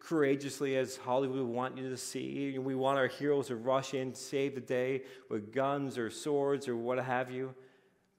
courageously 0.00 0.76
as 0.76 0.96
Hollywood 0.96 1.46
want 1.46 1.76
you 1.76 1.90
to 1.90 1.96
see. 1.96 2.58
We 2.58 2.74
want 2.74 2.98
our 2.98 3.06
heroes 3.06 3.48
to 3.48 3.56
rush 3.56 3.92
in, 3.92 4.14
save 4.14 4.54
the 4.54 4.60
day 4.62 5.02
with 5.28 5.52
guns 5.52 5.98
or 5.98 6.10
swords 6.10 6.68
or 6.68 6.76
what 6.76 6.98
have 6.98 7.30
you. 7.30 7.54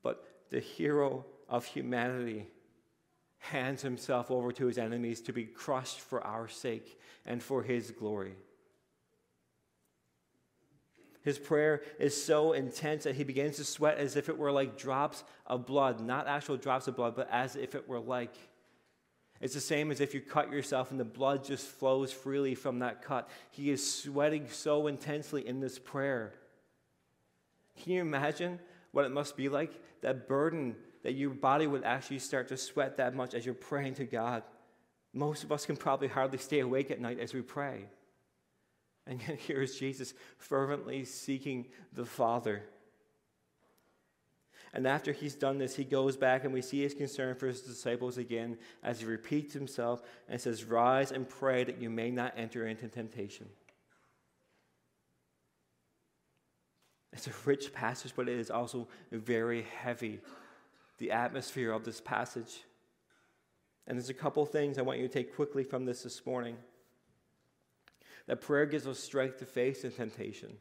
But 0.04 0.24
the 0.52 0.60
hero 0.60 1.26
of 1.48 1.66
humanity 1.66 2.46
hands 3.40 3.82
himself 3.82 4.30
over 4.30 4.52
to 4.52 4.68
his 4.68 4.78
enemies 4.78 5.22
to 5.22 5.34
be 5.34 5.46
crushed 5.46 6.02
for 6.02 6.22
our 6.24 6.48
sake 6.48 7.00
and 7.26 7.42
for 7.42 7.64
his 7.64 7.90
glory. 7.90 8.36
His 11.22 11.38
prayer 11.38 11.82
is 12.00 12.22
so 12.22 12.54
intense 12.54 13.04
that 13.04 13.16
he 13.16 13.24
begins 13.24 13.58
to 13.58 13.66
sweat 13.66 13.98
as 13.98 14.16
if 14.16 14.30
it 14.30 14.38
were 14.38 14.52
like 14.52 14.78
drops 14.78 15.24
of 15.46 15.66
blood, 15.66 16.00
not 16.00 16.28
actual 16.28 16.58
drops 16.58 16.88
of 16.88 16.96
blood, 16.96 17.16
but 17.16 17.30
as 17.32 17.56
if 17.56 17.76
it 17.76 17.88
were 17.88 18.00
like. 18.00 18.34
It's 19.42 19.54
the 19.54 19.62
same 19.62 19.92
as 19.92 20.02
if 20.02 20.14
you 20.14 20.22
cut 20.22 20.52
yourself 20.52 20.92
and 20.92 21.00
the 21.00 21.06
blood 21.06 21.44
just 21.44 21.66
flows 21.66 22.12
freely 22.12 22.56
from 22.56 22.80
that 22.80 23.02
cut. 23.02 23.30
He 23.52 23.70
is 23.70 24.02
sweating 24.02 24.48
so 24.50 24.88
intensely 24.88 25.48
in 25.48 25.60
this 25.60 25.80
prayer. 25.80 26.34
Can 27.82 27.94
you 27.94 28.02
imagine 28.02 28.60
what 28.92 29.06
it 29.06 29.12
must 29.12 29.38
be 29.38 29.48
like? 29.50 29.72
That 30.02 30.28
burden 30.28 30.76
that 31.04 31.14
your 31.14 31.30
body 31.30 31.68
would 31.68 31.84
actually 31.84 32.20
start 32.20 32.50
to 32.50 32.58
sweat 32.58 32.98
that 32.98 33.16
much 33.16 33.34
as 33.34 33.46
you're 33.46 33.56
praying 33.56 33.96
to 33.96 34.06
God. 34.06 34.44
Most 35.14 35.44
of 35.44 35.52
us 35.52 35.66
can 35.66 35.78
probably 35.78 36.08
hardly 36.08 36.38
stay 36.38 36.60
awake 36.60 36.92
at 36.92 37.00
night 37.00 37.20
as 37.20 37.34
we 37.34 37.42
pray. 37.42 37.86
And 39.10 39.20
yet, 39.28 39.40
here 39.48 39.62
is 39.62 39.78
Jesus 39.78 40.14
fervently 40.38 41.04
seeking 41.04 41.66
the 41.92 42.06
Father. 42.06 42.64
And 44.72 44.86
after 44.86 45.12
he's 45.12 45.34
done 45.34 45.58
this, 45.58 45.76
he 45.76 45.84
goes 45.84 46.16
back 46.16 46.44
and 46.44 46.54
we 46.54 46.62
see 46.62 46.84
his 46.84 46.94
concern 46.94 47.36
for 47.36 47.48
his 47.48 47.62
disciples 47.62 48.20
again 48.20 48.56
as 48.84 49.00
he 49.00 49.08
repeats 49.08 49.52
himself 49.52 50.04
and 50.30 50.40
says, 50.40 50.64
Rise 50.64 51.12
and 51.12 51.28
pray 51.28 51.64
that 51.64 51.82
you 51.82 51.90
may 51.90 52.12
not 52.12 52.34
enter 52.38 52.68
into 52.68 52.88
temptation. 52.88 53.48
It's 57.12 57.26
a 57.26 57.32
rich 57.46 57.74
passage, 57.74 58.14
but 58.16 58.30
it 58.30 58.38
is 58.38 58.52
also 58.52 58.88
very 59.12 59.66
heavy. 59.82 60.20
The 61.00 61.10
atmosphere 61.10 61.72
of 61.72 61.84
this 61.84 62.00
passage. 62.00 62.62
And 63.88 63.98
there's 63.98 64.10
a 64.10 64.14
couple 64.14 64.46
things 64.46 64.78
I 64.78 64.84
want 64.84 65.00
you 65.00 65.08
to 65.08 65.14
take 65.14 65.36
quickly 65.36 65.64
from 65.64 65.86
this 65.86 66.04
this 66.04 66.24
morning 66.28 66.58
that 68.30 68.42
prayer 68.42 68.68
gives 68.68 68.86
us 68.86 69.00
strength 69.00 69.40
to 69.40 69.46
face 69.46 69.82
the 69.82 69.90
temptation. 69.90 70.52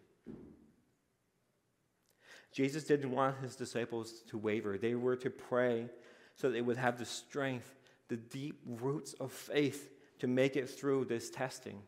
Jesus 2.51 2.85
didn't 2.85 3.11
want 3.11 3.43
his 3.43 3.57
disciples 3.57 4.23
to 4.31 4.39
waver. 4.39 4.79
They 4.79 4.95
were 4.95 5.17
to 5.17 5.29
pray 5.29 5.91
so 6.35 6.51
they 6.51 6.63
would 6.63 6.79
have 6.79 6.99
the 6.99 7.05
strength, 7.05 7.71
the 8.09 8.17
deep 8.17 8.63
roots 8.65 9.13
of 9.21 9.33
faith 9.33 9.91
to 10.21 10.27
make 10.27 10.57
it 10.57 10.71
through 10.71 11.05
this 11.05 11.29
testing. 11.29 11.83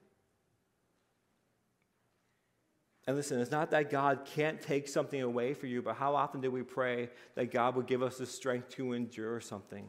And 3.07 3.17
listen, 3.17 3.41
it's 3.41 3.51
not 3.51 3.71
that 3.71 3.89
God 3.89 4.29
can't 4.35 4.61
take 4.61 4.87
something 4.87 5.23
away 5.23 5.55
for 5.55 5.67
you, 5.67 5.81
but 5.81 5.97
how 5.97 6.15
often 6.15 6.43
do 6.43 6.51
we 6.51 6.63
pray 6.63 7.09
that 7.37 7.51
God 7.51 7.75
would 7.77 7.87
give 7.87 8.03
us 8.03 8.19
the 8.19 8.27
strength 8.27 8.69
to 8.73 8.93
endure 8.93 9.41
something? 9.41 9.89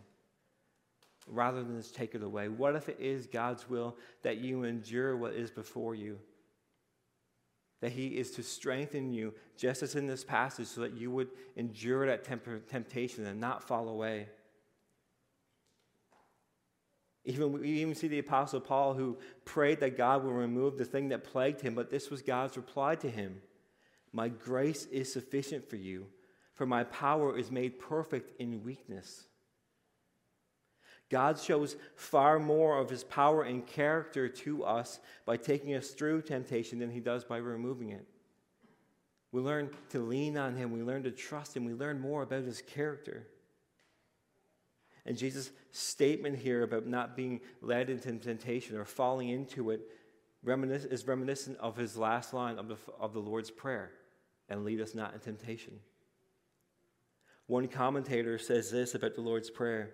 Rather 1.27 1.63
than 1.63 1.77
just 1.77 1.95
take 1.95 2.15
it 2.15 2.23
away? 2.23 2.47
What 2.49 2.75
if 2.75 2.89
it 2.89 2.99
is 2.99 3.27
God's 3.27 3.69
will 3.69 3.95
that 4.23 4.37
you 4.37 4.63
endure 4.63 5.15
what 5.15 5.33
is 5.33 5.51
before 5.51 5.95
you? 5.95 6.19
That 7.81 7.91
He 7.91 8.07
is 8.07 8.31
to 8.31 8.43
strengthen 8.43 9.11
you, 9.11 9.33
just 9.57 9.83
as 9.83 9.95
in 9.95 10.07
this 10.07 10.23
passage, 10.23 10.67
so 10.67 10.81
that 10.81 10.93
you 10.93 11.11
would 11.11 11.29
endure 11.55 12.05
that 12.05 12.23
temp- 12.23 12.67
temptation 12.67 13.25
and 13.25 13.39
not 13.39 13.63
fall 13.63 13.89
away. 13.89 14.27
Even, 17.23 17.51
we 17.53 17.69
even 17.69 17.93
see 17.93 18.07
the 18.07 18.19
Apostle 18.19 18.59
Paul 18.59 18.95
who 18.95 19.17
prayed 19.45 19.79
that 19.81 19.97
God 19.97 20.23
will 20.23 20.33
remove 20.33 20.77
the 20.77 20.85
thing 20.85 21.09
that 21.09 21.23
plagued 21.23 21.61
him, 21.61 21.75
but 21.75 21.91
this 21.91 22.09
was 22.09 22.21
God's 22.21 22.57
reply 22.57 22.95
to 22.95 23.09
him 23.09 23.41
My 24.11 24.27
grace 24.27 24.85
is 24.85 25.11
sufficient 25.11 25.69
for 25.69 25.75
you, 25.75 26.07
for 26.55 26.65
my 26.65 26.83
power 26.85 27.37
is 27.37 27.51
made 27.51 27.79
perfect 27.79 28.39
in 28.39 28.63
weakness. 28.63 29.25
God 31.11 31.37
shows 31.37 31.75
far 31.95 32.39
more 32.39 32.79
of 32.79 32.89
his 32.89 33.03
power 33.03 33.43
and 33.43 33.67
character 33.67 34.29
to 34.29 34.63
us 34.63 35.01
by 35.25 35.35
taking 35.35 35.75
us 35.75 35.89
through 35.89 36.21
temptation 36.21 36.79
than 36.79 36.89
he 36.89 37.01
does 37.01 37.25
by 37.25 37.37
removing 37.37 37.89
it. 37.89 38.07
We 39.33 39.41
learn 39.41 39.71
to 39.89 39.99
lean 39.99 40.37
on 40.37 40.55
him. 40.55 40.71
We 40.71 40.81
learn 40.81 41.03
to 41.03 41.11
trust 41.11 41.55
him. 41.55 41.65
We 41.65 41.73
learn 41.73 41.99
more 41.99 42.23
about 42.23 42.45
his 42.45 42.61
character. 42.61 43.27
And 45.05 45.17
Jesus' 45.17 45.51
statement 45.71 46.37
here 46.37 46.63
about 46.63 46.87
not 46.87 47.17
being 47.17 47.41
led 47.61 47.89
into 47.89 48.13
temptation 48.13 48.77
or 48.77 48.85
falling 48.85 49.29
into 49.29 49.71
it 49.71 49.81
is 50.45 51.05
reminiscent 51.07 51.57
of 51.59 51.75
his 51.75 51.97
last 51.97 52.33
line 52.33 52.57
of 52.57 52.69
the, 52.69 52.77
of 52.99 53.13
the 53.13 53.19
Lord's 53.19 53.51
Prayer 53.51 53.91
and 54.47 54.63
lead 54.63 54.79
us 54.79 54.95
not 54.95 55.13
in 55.13 55.19
temptation. 55.19 55.73
One 57.47 57.67
commentator 57.67 58.37
says 58.37 58.71
this 58.71 58.95
about 58.95 59.15
the 59.15 59.21
Lord's 59.21 59.49
Prayer 59.49 59.91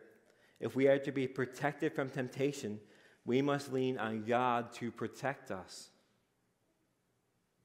If 0.59 0.75
we 0.75 0.87
are 0.87 0.99
to 0.99 1.11
be 1.11 1.27
protected 1.27 1.93
from 1.93 2.09
temptation, 2.09 2.79
we 3.25 3.41
must 3.41 3.71
lean 3.71 3.97
on 3.97 4.23
God 4.23 4.73
to 4.73 4.91
protect 4.91 5.51
us. 5.51 5.89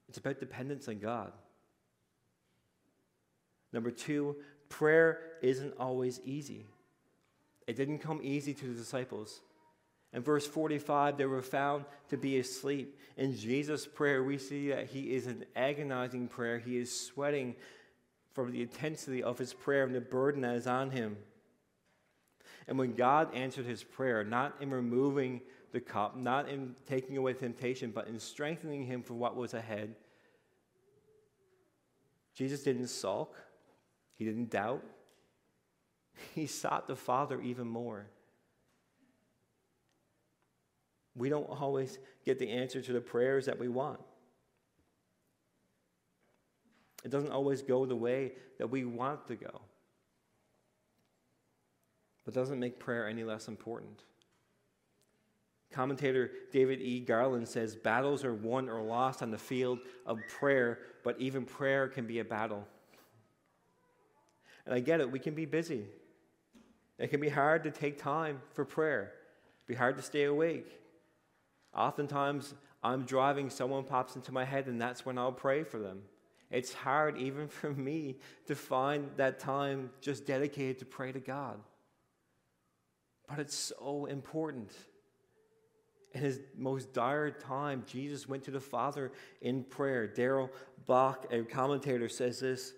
It's 0.09 0.19
about 0.19 0.41
dependence 0.41 0.89
on 0.89 0.99
God. 0.99 1.33
Number 3.73 3.91
two, 3.91 4.37
prayer 4.69 5.21
isn't 5.41 5.75
always 5.79 6.21
easy. 6.25 6.67
It 7.67 7.77
didn't 7.77 8.01
come 8.01 8.21
easy 8.23 8.53
to 8.55 8.67
the 8.67 8.75
disciples. 8.75 9.41
In 10.13 10.23
verse 10.23 10.47
45, 10.47 11.17
they 11.17 11.25
were 11.25 11.41
found 11.41 11.87
to 12.11 12.19
be 12.19 12.39
asleep. 12.39 12.99
In 13.17 13.35
Jesus' 13.35 13.87
prayer, 13.87 14.23
we 14.23 14.37
see 14.37 14.69
that 14.69 14.89
he 14.89 15.15
is 15.15 15.27
an 15.27 15.47
agonizing 15.57 16.29
prayer. 16.29 16.59
He 16.59 16.77
is 16.77 16.95
sweating 16.95 17.55
from 18.33 18.53
the 18.53 18.61
intensity 18.61 19.23
of 19.23 19.39
his 19.39 19.55
prayer 19.55 19.85
and 19.85 19.95
the 19.95 20.01
burden 20.01 20.43
that 20.43 20.57
is 20.57 20.67
on 20.67 20.91
him. 20.91 21.17
And 22.69 22.79
when 22.79 22.95
God 22.95 23.35
answered 23.35 23.67
his 23.67 23.83
prayer, 23.83 24.25
not 24.25 24.57
in 24.61 24.71
removing 24.71 25.41
the 25.73 25.81
cup, 25.81 26.17
not 26.17 26.49
in 26.49 26.75
taking 26.87 27.17
away 27.17 27.33
temptation, 27.33 27.91
but 27.91 28.07
in 28.07 28.19
strengthening 28.19 28.85
him 28.85 29.03
for 29.03 29.15
what 29.15 29.37
was 29.37 29.55
ahead, 29.55 29.95
Jesus 32.35 32.63
didn't 32.63 32.89
sulk, 32.89 33.37
he 34.15 34.25
didn't 34.25 34.51
doubt, 34.51 34.83
he 36.35 36.47
sought 36.47 36.87
the 36.87 36.97
Father 36.97 37.41
even 37.41 37.67
more. 37.67 38.07
We 41.15 41.29
don't 41.29 41.49
always 41.49 41.99
get 42.25 42.39
the 42.39 42.51
answer 42.51 42.81
to 42.81 42.93
the 42.93 43.01
prayers 43.01 43.47
that 43.47 43.59
we 43.59 43.69
want. 43.69 44.01
It 47.05 47.11
doesn't 47.11 47.33
always 47.33 47.63
go 47.63 47.85
the 47.85 47.97
way 47.97 48.33
that 48.59 48.69
we 48.69 48.85
want 48.85 49.27
to 49.27 49.37
go. 49.37 49.61
But 52.25 52.35
doesn't 52.35 52.61
make 52.61 52.79
prayer 52.79 53.09
any 53.09 53.25
less 53.25 53.49
important. 53.49 54.05
Commentator 55.73 56.31
David 56.53 56.81
E. 56.81 57.01
Garland 57.01 57.49
says 57.49 57.75
battles 57.75 58.25
are 58.25 58.35
won 58.35 58.69
or 58.69 58.83
lost 58.83 59.23
on 59.23 59.31
the 59.31 59.39
field 59.39 59.81
of 60.07 60.19
prayer, 60.29 60.79
but 61.03 61.19
even 61.19 61.45
prayer 61.45 61.89
can 61.89 62.07
be 62.07 62.19
a 62.19 62.25
battle. 62.25 62.67
And 64.67 64.75
I 64.75 64.81
get 64.81 65.01
it, 65.01 65.11
we 65.11 65.19
can 65.19 65.35
be 65.35 65.47
busy. 65.47 65.87
It 66.99 67.09
can 67.09 67.21
be 67.21 67.31
hard 67.31 67.65
to 67.65 67.71
take 67.71 68.01
time 68.01 68.41
for 68.53 68.65
prayer, 68.65 69.13
be 69.67 69.75
hard 69.75 69.97
to 69.97 70.03
stay 70.03 70.25
awake. 70.25 70.79
Oftentimes, 71.75 72.55
I'm 72.83 73.05
driving, 73.05 73.49
someone 73.49 73.85
pops 73.85 74.15
into 74.15 74.31
my 74.31 74.45
head, 74.45 74.67
and 74.67 74.81
that's 74.81 75.07
when 75.07 75.17
I'll 75.17 75.33
pray 75.33 75.65
for 75.65 75.79
them. 75.79 76.03
It's 76.51 76.73
hard, 76.75 77.17
even 77.17 77.49
for 77.49 77.71
me, 77.71 78.19
to 78.47 78.55
find 78.55 79.09
that 79.17 79.39
time 79.39 79.91
just 80.01 80.27
dedicated 80.27 80.79
to 80.81 80.85
pray 80.85 81.13
to 81.13 81.21
God. 81.21 81.59
But 83.29 83.39
it's 83.39 83.55
so 83.55 84.07
important. 84.07 84.73
In 86.13 86.21
his 86.21 86.41
most 86.57 86.93
dire 86.93 87.31
time, 87.31 87.85
Jesus 87.87 88.29
went 88.29 88.45
to 88.45 88.51
the 88.51 88.61
Father 88.61 89.13
in 89.41 89.65
prayer. 89.65 90.07
Darrell 90.07 90.51
Bock, 90.87 91.27
a 91.31 91.43
commentator, 91.43 92.09
says 92.09 92.41
this 92.41 92.75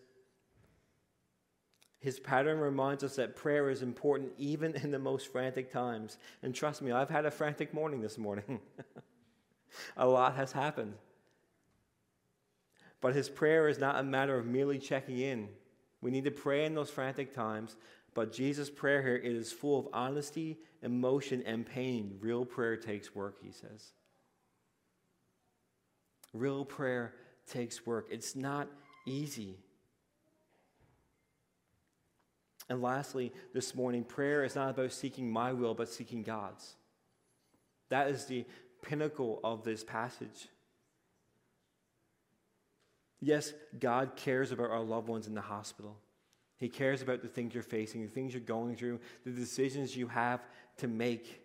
his 2.05 2.21
pattern 2.21 2.59
reminds 2.59 3.03
us 3.03 3.17
that 3.17 3.35
prayer 3.35 3.71
is 3.71 3.81
important 3.81 4.31
even 4.37 4.75
in 4.75 4.91
the 4.91 4.99
most 4.99 5.33
frantic 5.33 5.73
times. 5.73 6.19
And 6.43 6.55
trust 6.55 6.83
me, 6.83 6.93
I've 6.93 7.09
had 7.09 7.25
a 7.25 7.31
frantic 7.31 7.73
morning 7.73 8.03
this 8.03 8.19
morning. 8.19 8.61
a 9.97 10.07
lot 10.07 10.35
has 10.35 10.53
happened. 10.53 10.93
But 13.01 13.15
his 13.15 13.31
prayer 13.31 13.69
is 13.69 13.79
not 13.79 13.99
a 13.99 14.03
matter 14.03 14.39
of 14.39 14.45
merely 14.45 14.79
checking 14.79 15.19
in. 15.19 15.49
We 16.03 16.11
need 16.11 16.25
to 16.25 16.31
pray 16.31 16.67
in 16.67 16.75
those 16.75 16.91
frantic 16.91 17.35
times, 17.35 17.75
but 18.15 18.33
Jesus' 18.33 18.71
prayer 18.71 19.03
here 19.03 19.17
is 19.17 19.53
full 19.53 19.79
of 19.79 19.89
honesty, 19.93 20.59
emotion, 20.83 21.43
and 21.45 21.67
pain. 21.67 22.17
Real 22.21 22.45
prayer 22.45 22.77
takes 22.77 23.15
work, 23.15 23.37
he 23.43 23.51
says. 23.51 23.93
Real 26.33 26.65
prayer 26.65 27.13
takes 27.51 27.85
work. 27.85 28.07
It's 28.11 28.37
not 28.37 28.69
easy. 29.07 29.57
And 32.69 32.81
lastly, 32.81 33.33
this 33.53 33.75
morning, 33.75 34.05
prayer 34.05 34.45
is 34.45 34.55
not 34.55 34.71
about 34.71 34.93
seeking 34.93 35.31
my 35.31 35.53
will, 35.53 35.75
but 35.75 35.89
seeking 35.89 36.23
God's. 36.23 36.77
That 37.91 38.09
is 38.09 38.25
the 38.25 38.45
pinnacle 38.81 39.41
of 39.45 39.65
this 39.65 39.85
passage. 39.85 40.49
Yes, 43.21 43.53
God 43.79 44.17
cares 44.17 44.53
about 44.53 44.71
our 44.71 44.83
loved 44.83 45.09
ones 45.09 45.27
in 45.27 45.35
the 45.35 45.41
hospital. 45.41 45.97
He 46.59 46.69
cares 46.69 47.03
about 47.03 47.23
the 47.23 47.29
things 47.29 47.55
you're 47.55 47.63
facing, 47.63 48.03
the 48.03 48.09
things 48.09 48.33
you're 48.33 48.41
going 48.41 48.77
through, 48.77 49.01
the 49.25 49.31
decisions 49.31 49.97
you 49.97 50.07
have 50.09 50.41
to 50.79 50.89
make. 50.89 51.43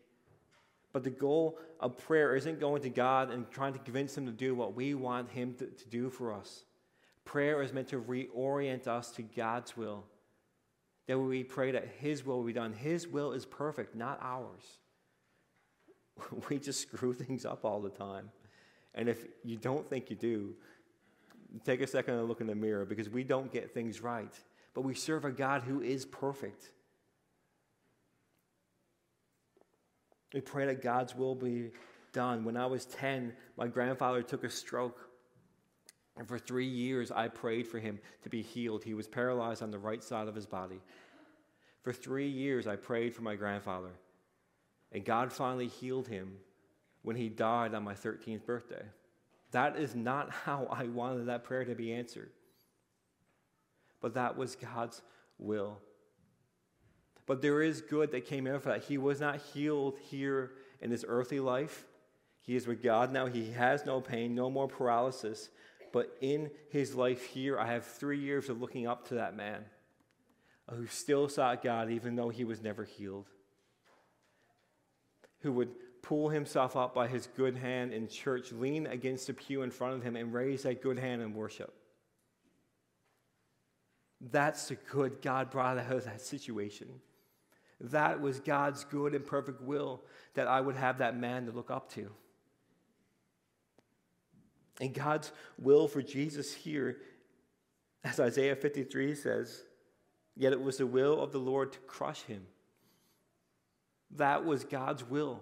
But 0.93 1.04
the 1.04 1.10
goal 1.10 1.60
of 1.80 1.98
prayer 1.98 2.36
isn't 2.36 2.60
going 2.60 2.82
to 2.84 2.89
God 2.89 3.32
and 3.32 3.50
trying 3.52 3.74
to 3.74 3.80
convince 3.80 4.17
Him 4.17 4.26
to 4.26 4.32
do 4.32 4.56
what 4.56 4.76
we 4.76 4.93
want 4.93 5.30
Him 5.30 5.54
to, 5.56 5.65
to 5.65 5.88
do 5.89 6.10
for 6.10 6.34
us. 6.34 6.63
Prayer 7.26 7.62
is 7.62 7.74
meant 7.74 7.89
to 7.89 8.00
reorient 8.00 8.88
us 8.88 9.12
to 9.12 9.22
God's 9.22 9.76
will 9.78 10.06
that 11.08 11.17
we 11.17 11.43
pray 11.43 11.72
that 11.72 11.88
His 12.00 12.26
will 12.26 12.43
be 12.43 12.54
done. 12.54 12.74
His 12.74 13.08
will 13.08 13.34
is 13.34 13.45
perfect, 13.45 13.95
not 13.95 14.19
ours. 14.22 14.63
We 16.50 16.60
just 16.60 16.82
screw 16.82 17.13
things 17.13 17.45
up 17.45 17.63
all 17.63 17.80
the 17.80 17.89
time. 17.89 18.30
And 18.93 19.08
if 19.08 19.26
you 19.43 19.56
don't 19.56 19.89
think 19.89 20.10
you 20.10 20.15
do, 20.15 20.54
take 21.63 21.82
a 21.82 21.88
second 21.88 22.15
and 22.15 22.28
look 22.28 22.41
in 22.41 22.48
the 22.48 22.56
mirror 22.56 22.84
because 22.84 23.10
we 23.10 23.24
don't 23.24 23.52
get 23.52 23.74
things 23.74 24.02
right. 24.02 24.34
But 24.73 24.82
we 24.82 24.93
serve 24.93 25.25
a 25.25 25.32
God 25.32 25.63
who 25.63 25.82
is 25.82 26.05
perfect. 26.05 26.71
We 30.34 30.41
pray 30.41 30.67
that 30.67 30.82
God's 30.82 31.15
will 31.15 31.36
be 31.36 31.71
done. 32.13 32.43
When 32.43 32.58
I 32.58 32.65
was 32.65 32.86
10, 32.86 33.34
my 33.58 33.67
grandfather 33.67 34.21
took 34.21 34.43
a 34.43 34.49
stroke. 34.49 35.10
And 36.17 36.27
for 36.27 36.38
three 36.38 36.67
years, 36.67 37.12
I 37.12 37.29
prayed 37.29 37.67
for 37.67 37.79
him 37.79 37.99
to 38.23 38.29
be 38.29 38.41
healed. 38.41 38.84
He 38.84 38.93
was 38.93 39.08
paralyzed 39.08 39.63
on 39.63 39.71
the 39.71 39.79
right 39.79 40.03
side 40.03 40.27
of 40.27 40.36
his 40.36 40.45
body. 40.45 40.82
For 41.82 41.93
three 41.93 42.27
years, 42.27 42.67
I 42.67 42.75
prayed 42.75 43.15
for 43.15 43.21
my 43.21 43.36
grandfather. 43.36 43.91
And 44.91 45.05
God 45.05 45.32
finally 45.32 45.67
healed 45.67 46.08
him 46.08 46.34
when 47.03 47.15
he 47.15 47.29
died 47.29 47.73
on 47.73 47.84
my 47.84 47.93
13th 47.93 48.45
birthday. 48.45 48.84
That 49.51 49.77
is 49.77 49.95
not 49.95 50.29
how 50.29 50.67
I 50.69 50.84
wanted 50.84 51.27
that 51.27 51.43
prayer 51.43 51.65
to 51.65 51.75
be 51.75 51.93
answered. 51.93 52.32
But 54.01 54.13
that 54.13 54.38
was 54.38 54.55
God's 54.55 55.01
will. 55.38 55.79
But 57.25 57.41
there 57.41 57.62
is 57.62 57.81
good 57.81 58.12
that 58.12 58.25
came 58.25 58.47
out 58.47 58.55
of 58.55 58.63
that. 58.63 58.85
He 58.85 58.97
was 58.97 59.19
not 59.19 59.38
healed 59.53 59.97
here 60.09 60.51
in 60.81 60.89
his 60.91 61.05
earthly 61.07 61.39
life. 61.39 61.85
He 62.41 62.55
is 62.55 62.65
with 62.65 62.81
God 62.81 63.12
now. 63.12 63.27
He 63.27 63.51
has 63.51 63.85
no 63.85 64.01
pain, 64.01 64.33
no 64.33 64.49
more 64.49 64.67
paralysis. 64.67 65.49
But 65.91 66.15
in 66.21 66.49
his 66.69 66.95
life 66.95 67.25
here, 67.25 67.59
I 67.59 67.67
have 67.67 67.85
three 67.85 68.19
years 68.19 68.49
of 68.49 68.62
looking 68.62 68.88
up 68.88 69.07
to 69.09 69.15
that 69.15 69.35
man 69.35 69.65
who 70.75 70.88
still 70.88 71.27
sought 71.27 71.63
God 71.63 71.89
even 71.89 72.15
though 72.15 72.29
he 72.29 72.43
was 72.43 72.62
never 72.62 72.83
healed, 72.83 73.25
who 75.41 75.51
would 75.51 75.69
pull 76.01 76.29
himself 76.29 76.75
up 76.75 76.93
by 76.93 77.07
his 77.07 77.27
good 77.35 77.57
hand 77.57 77.93
in 77.93 78.07
church, 78.07 78.51
lean 78.51 78.88
against 78.88 79.27
the 79.27 79.33
pew 79.33 79.62
in 79.63 79.71
front 79.71 79.95
of 79.95 80.03
him, 80.03 80.15
and 80.15 80.33
raise 80.33 80.63
that 80.63 80.81
good 80.81 80.99
hand 80.99 81.21
in 81.21 81.33
worship. 81.33 81.73
That's 84.21 84.67
the 84.67 84.75
good 84.75 85.21
God 85.21 85.49
brought 85.49 85.77
out 85.77 85.91
of 85.91 86.05
that 86.05 86.21
situation. 86.21 86.88
That 87.82 88.19
was 88.19 88.39
God's 88.39 88.84
good 88.84 89.15
and 89.15 89.25
perfect 89.25 89.62
will 89.62 90.01
that 90.34 90.47
I 90.47 90.60
would 90.60 90.75
have 90.75 90.97
that 90.97 91.17
man 91.17 91.45
to 91.45 91.51
look 91.51 91.71
up 91.71 91.89
to. 91.93 92.12
And 94.82 94.93
God's 94.93 95.32
will 95.58 95.88
for 95.88 96.01
Jesus 96.01 96.53
here, 96.53 96.97
as 98.03 98.19
Isaiah 98.19 98.55
53 98.55 99.15
says, 99.15 99.63
Yet 100.36 100.53
it 100.53 100.62
was 100.62 100.77
the 100.77 100.88
will 100.88 101.21
of 101.21 101.32
the 101.32 101.39
Lord 101.39 101.73
to 101.73 101.79
crush 101.79 102.21
him. 102.23 102.45
That 104.12 104.45
was 104.45 104.63
God's 104.63 105.03
will. 105.03 105.41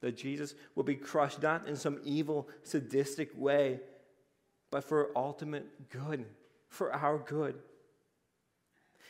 That 0.00 0.16
Jesus 0.16 0.54
would 0.74 0.86
be 0.86 0.94
crushed, 0.94 1.42
not 1.42 1.66
in 1.66 1.74
some 1.76 2.00
evil, 2.04 2.48
sadistic 2.62 3.30
way, 3.36 3.80
but 4.70 4.84
for 4.84 5.10
ultimate 5.16 5.90
good, 5.90 6.26
for 6.68 6.92
our 6.92 7.18
good. 7.18 7.56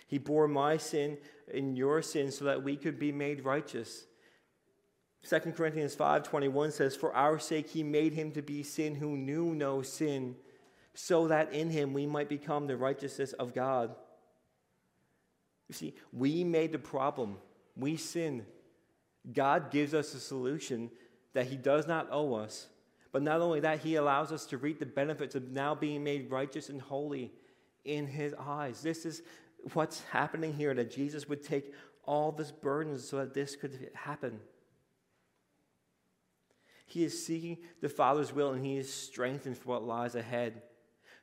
He 0.07 0.19
bore 0.19 0.49
my 0.49 0.77
sin 0.77 1.19
and 1.53 1.77
your 1.77 2.03
sin 2.03 2.31
so 2.31 2.45
that 2.47 2.63
we 2.63 2.77
could 2.77 2.99
be 2.99 3.13
made 3.13 3.45
righteous. 3.45 4.07
2 5.23 5.55
Corinthians 5.55 5.95
5:21 5.97 6.71
says, 6.73 6.95
"For 6.95 7.13
our 7.15 7.39
sake 7.39 7.69
he 7.69 7.83
made 7.83 8.13
him 8.13 8.33
to 8.33 8.43
be 8.43 8.63
sin 8.63 8.97
who 8.97 9.17
knew 9.17 9.55
no 9.55 9.83
sin, 9.83 10.37
so 10.97 11.29
that 11.29 11.53
in 11.53 11.71
him 11.71 11.93
we 11.93 12.07
might 12.07 12.29
become 12.29 12.67
the 12.67 12.77
righteousness 12.77 13.35
of 13.35 13.55
God. 13.55 13.95
You 15.69 15.75
see, 15.75 15.95
we 16.13 16.43
made 16.43 16.73
the 16.73 16.79
problem. 16.79 17.37
We 17.77 17.97
sin. 17.97 18.47
God 19.31 19.71
gives 19.71 19.93
us 19.93 20.15
a 20.15 20.21
solution 20.21 20.91
that 21.35 21.47
he 21.47 21.57
does 21.57 21.87
not 21.87 22.09
owe 22.11 22.35
us. 22.35 22.69
But 23.13 23.23
not 23.23 23.41
only 23.41 23.61
that, 23.61 23.81
he 23.81 23.97
allows 23.97 24.33
us 24.33 24.47
to 24.47 24.59
reap 24.59 24.79
the 24.79 24.87
benefits 24.87 25.35
of 25.35 25.51
now 25.51 25.75
being 25.75 26.03
made 26.03 26.31
righteous 26.31 26.71
and 26.71 26.81
holy 26.81 27.33
in 27.85 28.07
his 28.07 28.35
eyes. 28.39 28.83
This 28.83 29.05
is 29.05 29.23
what's 29.75 30.03
happening 30.05 30.55
here 30.55 30.75
that 30.75 30.91
Jesus 30.91 31.29
would 31.29 31.43
take 31.43 31.73
all 32.05 32.33
this 32.33 32.53
burden 32.53 32.99
so 32.99 33.19
that 33.19 33.35
this 33.35 33.57
could 33.57 33.91
happen. 33.95 34.41
He 36.87 37.05
is 37.05 37.27
seeking 37.27 37.59
the 37.81 37.89
Father's 37.89 38.33
will 38.33 38.53
and 38.53 38.65
he 38.65 38.77
is 38.77 38.93
strengthened 38.93 39.59
for 39.59 39.71
what 39.71 39.85
lies 39.85 40.15
ahead. 40.15 40.63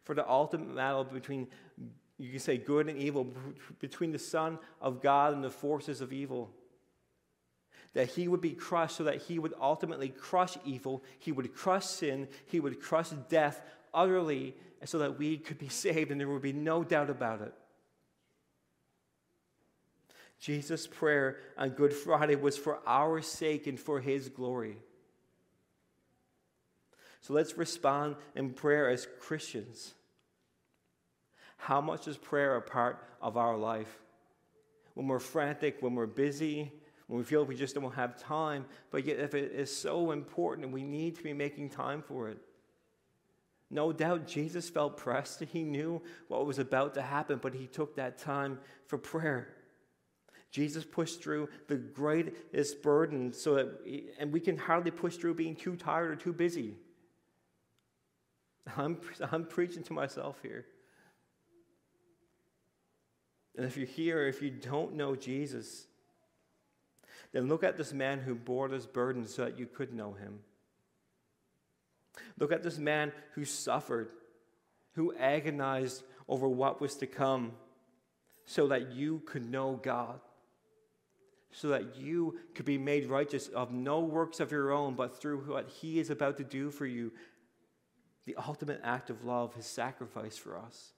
For 0.03 0.13
the 0.13 0.27
ultimate 0.29 0.75
battle 0.75 1.05
between, 1.05 1.47
you 2.17 2.31
can 2.31 2.39
say, 2.39 2.57
good 2.57 2.89
and 2.89 2.97
evil, 2.97 3.27
between 3.79 4.11
the 4.11 4.19
Son 4.19 4.59
of 4.81 5.01
God 5.01 5.33
and 5.33 5.43
the 5.43 5.49
forces 5.49 6.01
of 6.01 6.11
evil. 6.11 6.51
That 7.93 8.09
he 8.09 8.27
would 8.27 8.41
be 8.41 8.51
crushed 8.51 8.97
so 8.97 9.05
that 9.05 9.21
he 9.21 9.39
would 9.39 9.53
ultimately 9.61 10.09
crush 10.09 10.57
evil, 10.65 11.03
he 11.19 11.31
would 11.31 11.53
crush 11.55 11.85
sin, 11.85 12.27
he 12.47 12.59
would 12.59 12.81
crush 12.81 13.11
death 13.29 13.61
utterly, 13.93 14.55
so 14.83 14.97
that 14.97 15.17
we 15.17 15.37
could 15.37 15.59
be 15.59 15.69
saved 15.69 16.11
and 16.11 16.19
there 16.19 16.27
would 16.27 16.41
be 16.41 16.51
no 16.51 16.83
doubt 16.83 17.09
about 17.09 17.41
it. 17.41 17.53
Jesus' 20.43 20.87
prayer 20.87 21.37
on 21.57 21.69
Good 21.69 21.93
Friday 21.93 22.35
was 22.35 22.57
for 22.57 22.79
our 22.85 23.21
sake 23.21 23.65
and 23.65 23.79
for 23.79 24.01
his 24.01 24.27
glory. 24.27 24.75
So 27.21 27.33
let's 27.33 27.57
respond 27.57 28.17
in 28.35 28.49
prayer 28.49 28.89
as 28.89 29.07
Christians. 29.21 29.93
How 31.55 31.79
much 31.79 32.09
is 32.09 32.17
prayer 32.17 32.57
a 32.57 32.61
part 32.61 33.01
of 33.21 33.37
our 33.37 33.55
life? 33.55 34.01
When 34.95 35.07
we're 35.07 35.19
frantic, 35.19 35.77
when 35.79 35.95
we're 35.95 36.07
busy, 36.07 36.73
when 37.07 37.19
we 37.19 37.23
feel 37.23 37.39
like 37.39 37.49
we 37.49 37.55
just 37.55 37.75
don't 37.75 37.93
have 37.93 38.21
time, 38.21 38.65
but 38.91 39.05
yet 39.05 39.19
if 39.19 39.33
it 39.35 39.53
is 39.53 39.73
so 39.73 40.11
important 40.11 40.73
we 40.73 40.83
need 40.83 41.15
to 41.15 41.23
be 41.23 41.31
making 41.31 41.69
time 41.69 42.01
for 42.01 42.27
it. 42.27 42.37
No 43.69 43.93
doubt 43.93 44.27
Jesus 44.27 44.69
felt 44.69 44.97
pressed. 44.97 45.39
He 45.39 45.63
knew 45.63 46.01
what 46.27 46.45
was 46.45 46.59
about 46.59 46.95
to 46.95 47.01
happen, 47.01 47.39
but 47.41 47.53
he 47.53 47.65
took 47.65 47.95
that 47.95 48.17
time 48.17 48.59
for 48.87 48.97
prayer. 48.97 49.47
Jesus 50.53 50.85
pushed 50.85 51.23
through 51.23 51.49
the 51.67 51.75
greatest 51.75 52.83
burden 52.83 53.33
so 53.33 53.55
that, 53.55 53.67
and 54.19 54.31
we 54.31 54.39
can 54.39 54.55
hardly 54.55 54.91
push 54.91 55.17
through 55.17 55.33
being 55.33 55.55
too 55.55 55.75
tired 55.75 56.11
or 56.11 56.15
too 56.15 56.31
busy. 56.31 56.75
I'm, 58.77 58.99
I'm 59.31 59.45
preaching 59.45 59.81
to 59.83 59.93
myself 59.93 60.37
here. 60.43 60.67
And 63.57 63.65
if 63.65 63.77
you're 63.77 63.87
here, 63.87 64.27
if 64.27 64.43
you 64.43 64.51
don't 64.51 64.93
know 64.93 65.15
Jesus, 65.15 65.87
then 67.31 67.47
look 67.47 67.63
at 67.63 67.75
this 67.75 67.91
man 67.91 68.19
who 68.19 68.35
bore 68.35 68.69
this 68.69 68.85
burden 68.85 69.25
so 69.27 69.45
that 69.45 69.57
you 69.57 69.65
could 69.65 69.91
know 69.91 70.13
him. 70.13 70.39
Look 72.37 72.51
at 72.51 72.61
this 72.61 72.77
man 72.77 73.11
who 73.33 73.43
suffered, 73.43 74.09
who 74.93 75.15
agonized 75.15 76.03
over 76.27 76.47
what 76.47 76.79
was 76.79 76.93
to 76.97 77.07
come 77.07 77.53
so 78.45 78.67
that 78.67 78.91
you 78.91 79.23
could 79.25 79.49
know 79.49 79.79
God, 79.81 80.19
so 81.53 81.69
that 81.69 81.95
you 81.95 82.39
could 82.55 82.65
be 82.65 82.77
made 82.77 83.07
righteous 83.07 83.47
of 83.47 83.71
no 83.71 84.01
works 84.01 84.39
of 84.39 84.51
your 84.51 84.71
own, 84.71 84.95
but 84.95 85.19
through 85.19 85.39
what 85.41 85.69
he 85.69 85.99
is 85.99 86.09
about 86.09 86.37
to 86.37 86.43
do 86.43 86.69
for 86.69 86.85
you 86.85 87.11
the 88.25 88.35
ultimate 88.47 88.81
act 88.83 89.09
of 89.09 89.23
love, 89.23 89.53
his 89.53 89.65
sacrifice 89.65 90.37
for 90.37 90.57
us. 90.57 90.93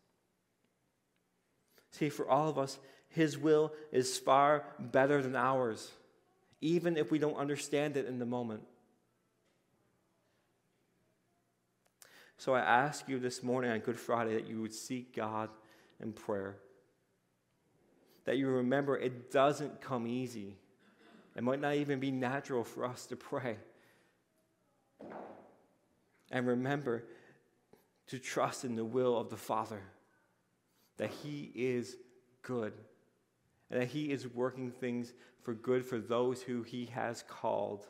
See, 1.91 2.09
for 2.09 2.29
all 2.29 2.49
of 2.49 2.57
us, 2.57 2.77
his 3.09 3.37
will 3.37 3.73
is 3.91 4.17
far 4.17 4.63
better 4.79 5.21
than 5.21 5.35
ours, 5.35 5.91
even 6.61 6.97
if 6.97 7.11
we 7.11 7.19
don't 7.19 7.35
understand 7.35 7.97
it 7.97 8.05
in 8.05 8.19
the 8.19 8.25
moment. 8.25 8.63
So 12.37 12.53
I 12.53 12.59
ask 12.59 13.07
you 13.07 13.17
this 13.17 13.41
morning 13.41 13.71
on 13.71 13.79
Good 13.79 13.97
Friday 13.97 14.35
that 14.35 14.47
you 14.47 14.61
would 14.61 14.73
seek 14.73 15.15
God 15.15 15.49
in 16.01 16.11
prayer. 16.11 16.57
That 18.25 18.37
you 18.37 18.47
remember 18.47 18.97
it 18.97 19.31
doesn't 19.31 19.81
come 19.81 20.07
easy. 20.07 20.57
It 21.35 21.43
might 21.43 21.61
not 21.61 21.75
even 21.75 21.99
be 21.99 22.11
natural 22.11 22.63
for 22.63 22.85
us 22.85 23.05
to 23.07 23.15
pray. 23.15 23.57
And 26.31 26.47
remember 26.47 27.03
to 28.07 28.19
trust 28.19 28.65
in 28.65 28.75
the 28.75 28.85
will 28.85 29.17
of 29.17 29.29
the 29.29 29.37
Father, 29.37 29.81
that 30.97 31.09
He 31.09 31.51
is 31.55 31.97
good, 32.41 32.73
and 33.69 33.81
that 33.81 33.87
He 33.87 34.11
is 34.11 34.27
working 34.27 34.71
things 34.71 35.13
for 35.41 35.53
good 35.53 35.85
for 35.85 35.99
those 35.99 36.41
who 36.41 36.63
He 36.63 36.85
has 36.87 37.23
called. 37.27 37.85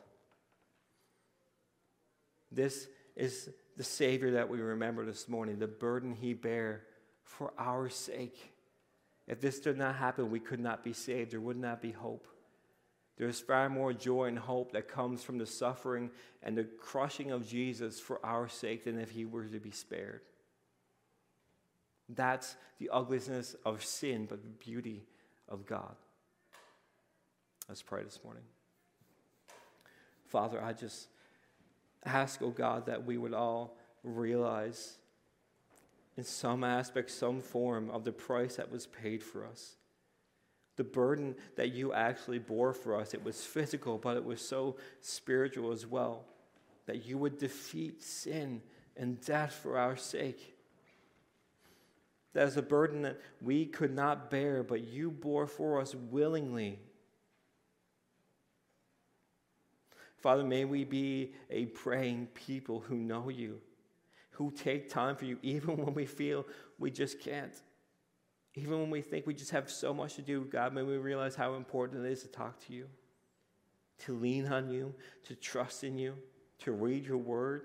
This 2.50 2.88
is 3.14 3.48
the 3.76 3.84
Savior 3.84 4.32
that 4.32 4.48
we 4.48 4.60
remember 4.60 5.04
this 5.04 5.28
morning, 5.28 5.58
the 5.58 5.66
burden 5.66 6.14
He 6.14 6.32
bare 6.34 6.84
for 7.22 7.52
our 7.58 7.88
sake. 7.88 8.52
If 9.26 9.40
this 9.40 9.58
did 9.58 9.76
not 9.76 9.96
happen, 9.96 10.30
we 10.30 10.40
could 10.40 10.60
not 10.60 10.84
be 10.84 10.92
saved. 10.92 11.32
There 11.32 11.40
would 11.40 11.56
not 11.56 11.82
be 11.82 11.90
hope. 11.90 12.26
There's 13.16 13.40
far 13.40 13.68
more 13.68 13.92
joy 13.92 14.26
and 14.26 14.38
hope 14.38 14.72
that 14.72 14.88
comes 14.88 15.22
from 15.22 15.38
the 15.38 15.46
suffering 15.46 16.10
and 16.42 16.56
the 16.56 16.64
crushing 16.64 17.30
of 17.30 17.48
Jesus 17.48 17.98
for 17.98 18.24
our 18.24 18.46
sake 18.48 18.84
than 18.84 18.98
if 19.00 19.10
he 19.10 19.24
were 19.24 19.46
to 19.46 19.58
be 19.58 19.70
spared. 19.70 20.20
That's 22.08 22.56
the 22.78 22.90
ugliness 22.92 23.56
of 23.64 23.84
sin, 23.84 24.26
but 24.28 24.42
the 24.42 24.48
beauty 24.48 25.06
of 25.48 25.66
God. 25.66 25.96
Let's 27.68 27.82
pray 27.82 28.04
this 28.04 28.20
morning. 28.22 28.44
Father, 30.26 30.62
I 30.62 30.72
just 30.72 31.08
ask, 32.04 32.42
oh 32.42 32.50
God, 32.50 32.86
that 32.86 33.04
we 33.04 33.16
would 33.18 33.34
all 33.34 33.76
realize 34.04 34.98
in 36.16 36.24
some 36.24 36.64
aspect, 36.64 37.10
some 37.10 37.40
form 37.40 37.90
of 37.90 38.04
the 38.04 38.12
price 38.12 38.56
that 38.56 38.70
was 38.70 38.86
paid 38.86 39.22
for 39.22 39.46
us 39.46 39.76
the 40.76 40.84
burden 40.84 41.34
that 41.56 41.72
you 41.72 41.92
actually 41.92 42.38
bore 42.38 42.72
for 42.72 42.98
us. 43.00 43.14
It 43.14 43.24
was 43.24 43.44
physical, 43.44 43.98
but 43.98 44.16
it 44.16 44.24
was 44.24 44.40
so 44.40 44.76
spiritual 45.00 45.72
as 45.72 45.86
well. 45.86 46.24
That 46.84 47.06
you 47.06 47.18
would 47.18 47.38
defeat 47.38 48.02
sin 48.02 48.62
and 48.96 49.20
death 49.20 49.54
for 49.54 49.78
our 49.78 49.96
sake. 49.96 50.54
That 52.34 52.46
is 52.46 52.58
a 52.58 52.62
burden 52.62 53.02
that 53.02 53.18
we 53.40 53.64
could 53.64 53.94
not 53.94 54.30
bear, 54.30 54.62
but 54.62 54.86
you 54.86 55.10
bore 55.10 55.46
for 55.46 55.80
us 55.80 55.94
willingly. 55.94 56.78
Father, 60.18 60.44
may 60.44 60.64
we 60.64 60.84
be 60.84 61.32
a 61.50 61.66
praying 61.66 62.28
people 62.34 62.80
who 62.80 62.96
know 62.96 63.30
you, 63.30 63.60
who 64.36 64.50
take 64.50 64.90
time 64.90 65.16
for 65.16 65.24
you, 65.24 65.38
even 65.42 65.76
when 65.76 65.94
we 65.94 66.06
feel 66.06 66.46
we 66.78 66.90
just 66.90 67.20
can't. 67.20 67.54
Even 68.54 68.80
when 68.80 68.90
we 68.90 69.02
think 69.02 69.26
we 69.26 69.34
just 69.34 69.50
have 69.50 69.70
so 69.70 69.92
much 69.92 70.14
to 70.14 70.22
do, 70.22 70.44
God, 70.44 70.72
may 70.72 70.82
we 70.82 70.96
realize 70.96 71.34
how 71.34 71.54
important 71.54 72.04
it 72.04 72.10
is 72.10 72.22
to 72.22 72.28
talk 72.28 72.64
to 72.66 72.72
you, 72.72 72.86
to 74.00 74.14
lean 74.14 74.46
on 74.46 74.70
you, 74.70 74.94
to 75.24 75.34
trust 75.34 75.84
in 75.84 75.98
you, 75.98 76.14
to 76.60 76.72
read 76.72 77.04
your 77.04 77.18
word. 77.18 77.62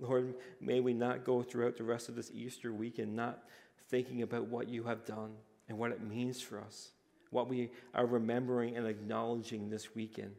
Lord, 0.00 0.34
may 0.60 0.80
we 0.80 0.94
not 0.94 1.24
go 1.24 1.42
throughout 1.42 1.76
the 1.76 1.84
rest 1.84 2.08
of 2.08 2.16
this 2.16 2.30
Easter 2.32 2.72
weekend 2.72 3.14
not 3.14 3.44
thinking 3.88 4.22
about 4.22 4.46
what 4.46 4.68
you 4.68 4.84
have 4.84 5.04
done 5.04 5.32
and 5.68 5.78
what 5.78 5.92
it 5.92 6.02
means 6.02 6.40
for 6.40 6.60
us, 6.60 6.90
what 7.30 7.48
we 7.48 7.70
are 7.94 8.06
remembering 8.06 8.76
and 8.76 8.86
acknowledging 8.86 9.70
this 9.70 9.94
weekend. 9.94 10.32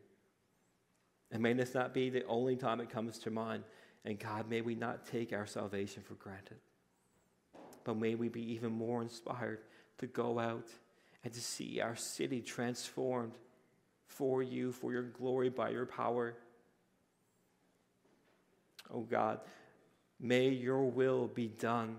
And 1.32 1.42
may 1.42 1.54
this 1.54 1.74
not 1.74 1.94
be 1.94 2.10
the 2.10 2.26
only 2.26 2.58
time 2.58 2.82
it 2.82 2.90
comes 2.90 3.18
to 3.20 3.32
mind. 3.32 3.64
And 4.04 4.20
God, 4.20 4.50
may 4.50 4.62
we 4.62 4.76
not 4.76 5.06
take 5.06 5.32
our 5.32 5.46
salvation 5.46 6.04
for 6.04 6.16
granted 6.16 6.58
but 7.84 7.98
may 7.98 8.16
we 8.16 8.30
be 8.30 8.54
even 8.54 8.72
more 8.72 9.02
inspired 9.02 9.60
to 9.98 10.08
go 10.08 10.40
out 10.40 10.68
and 11.24 11.34
to 11.34 11.42
see 11.42 11.80
our 11.80 11.96
city 11.96 12.42
transformed 12.42 13.34
for 14.08 14.42
you, 14.44 14.72
for 14.72 14.92
your 14.92 15.04
glory, 15.04 15.50
by 15.50 15.70
your 15.70 15.86
power. 15.86 16.34
Oh 18.94 19.02
God, 19.02 19.40
may 20.20 20.50
your 20.50 20.84
will 20.84 21.28
be 21.28 21.48
done 21.48 21.96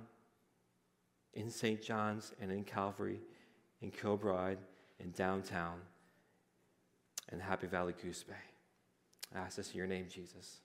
in 1.35 1.51
St. 1.51 1.81
John's 1.81 2.33
and 2.41 2.51
in 2.51 2.65
Calvary, 2.65 3.21
in 3.81 3.91
Kilbride, 3.91 4.59
in 5.01 5.11
downtown, 5.13 5.81
and 7.31 7.41
Happy 7.41 7.67
Valley 7.67 7.95
Goose 8.03 8.23
Bay. 8.23 8.35
I 9.35 9.39
ask 9.39 9.57
this 9.57 9.71
in 9.71 9.79
your 9.79 9.87
name, 9.87 10.07
Jesus. 10.11 10.62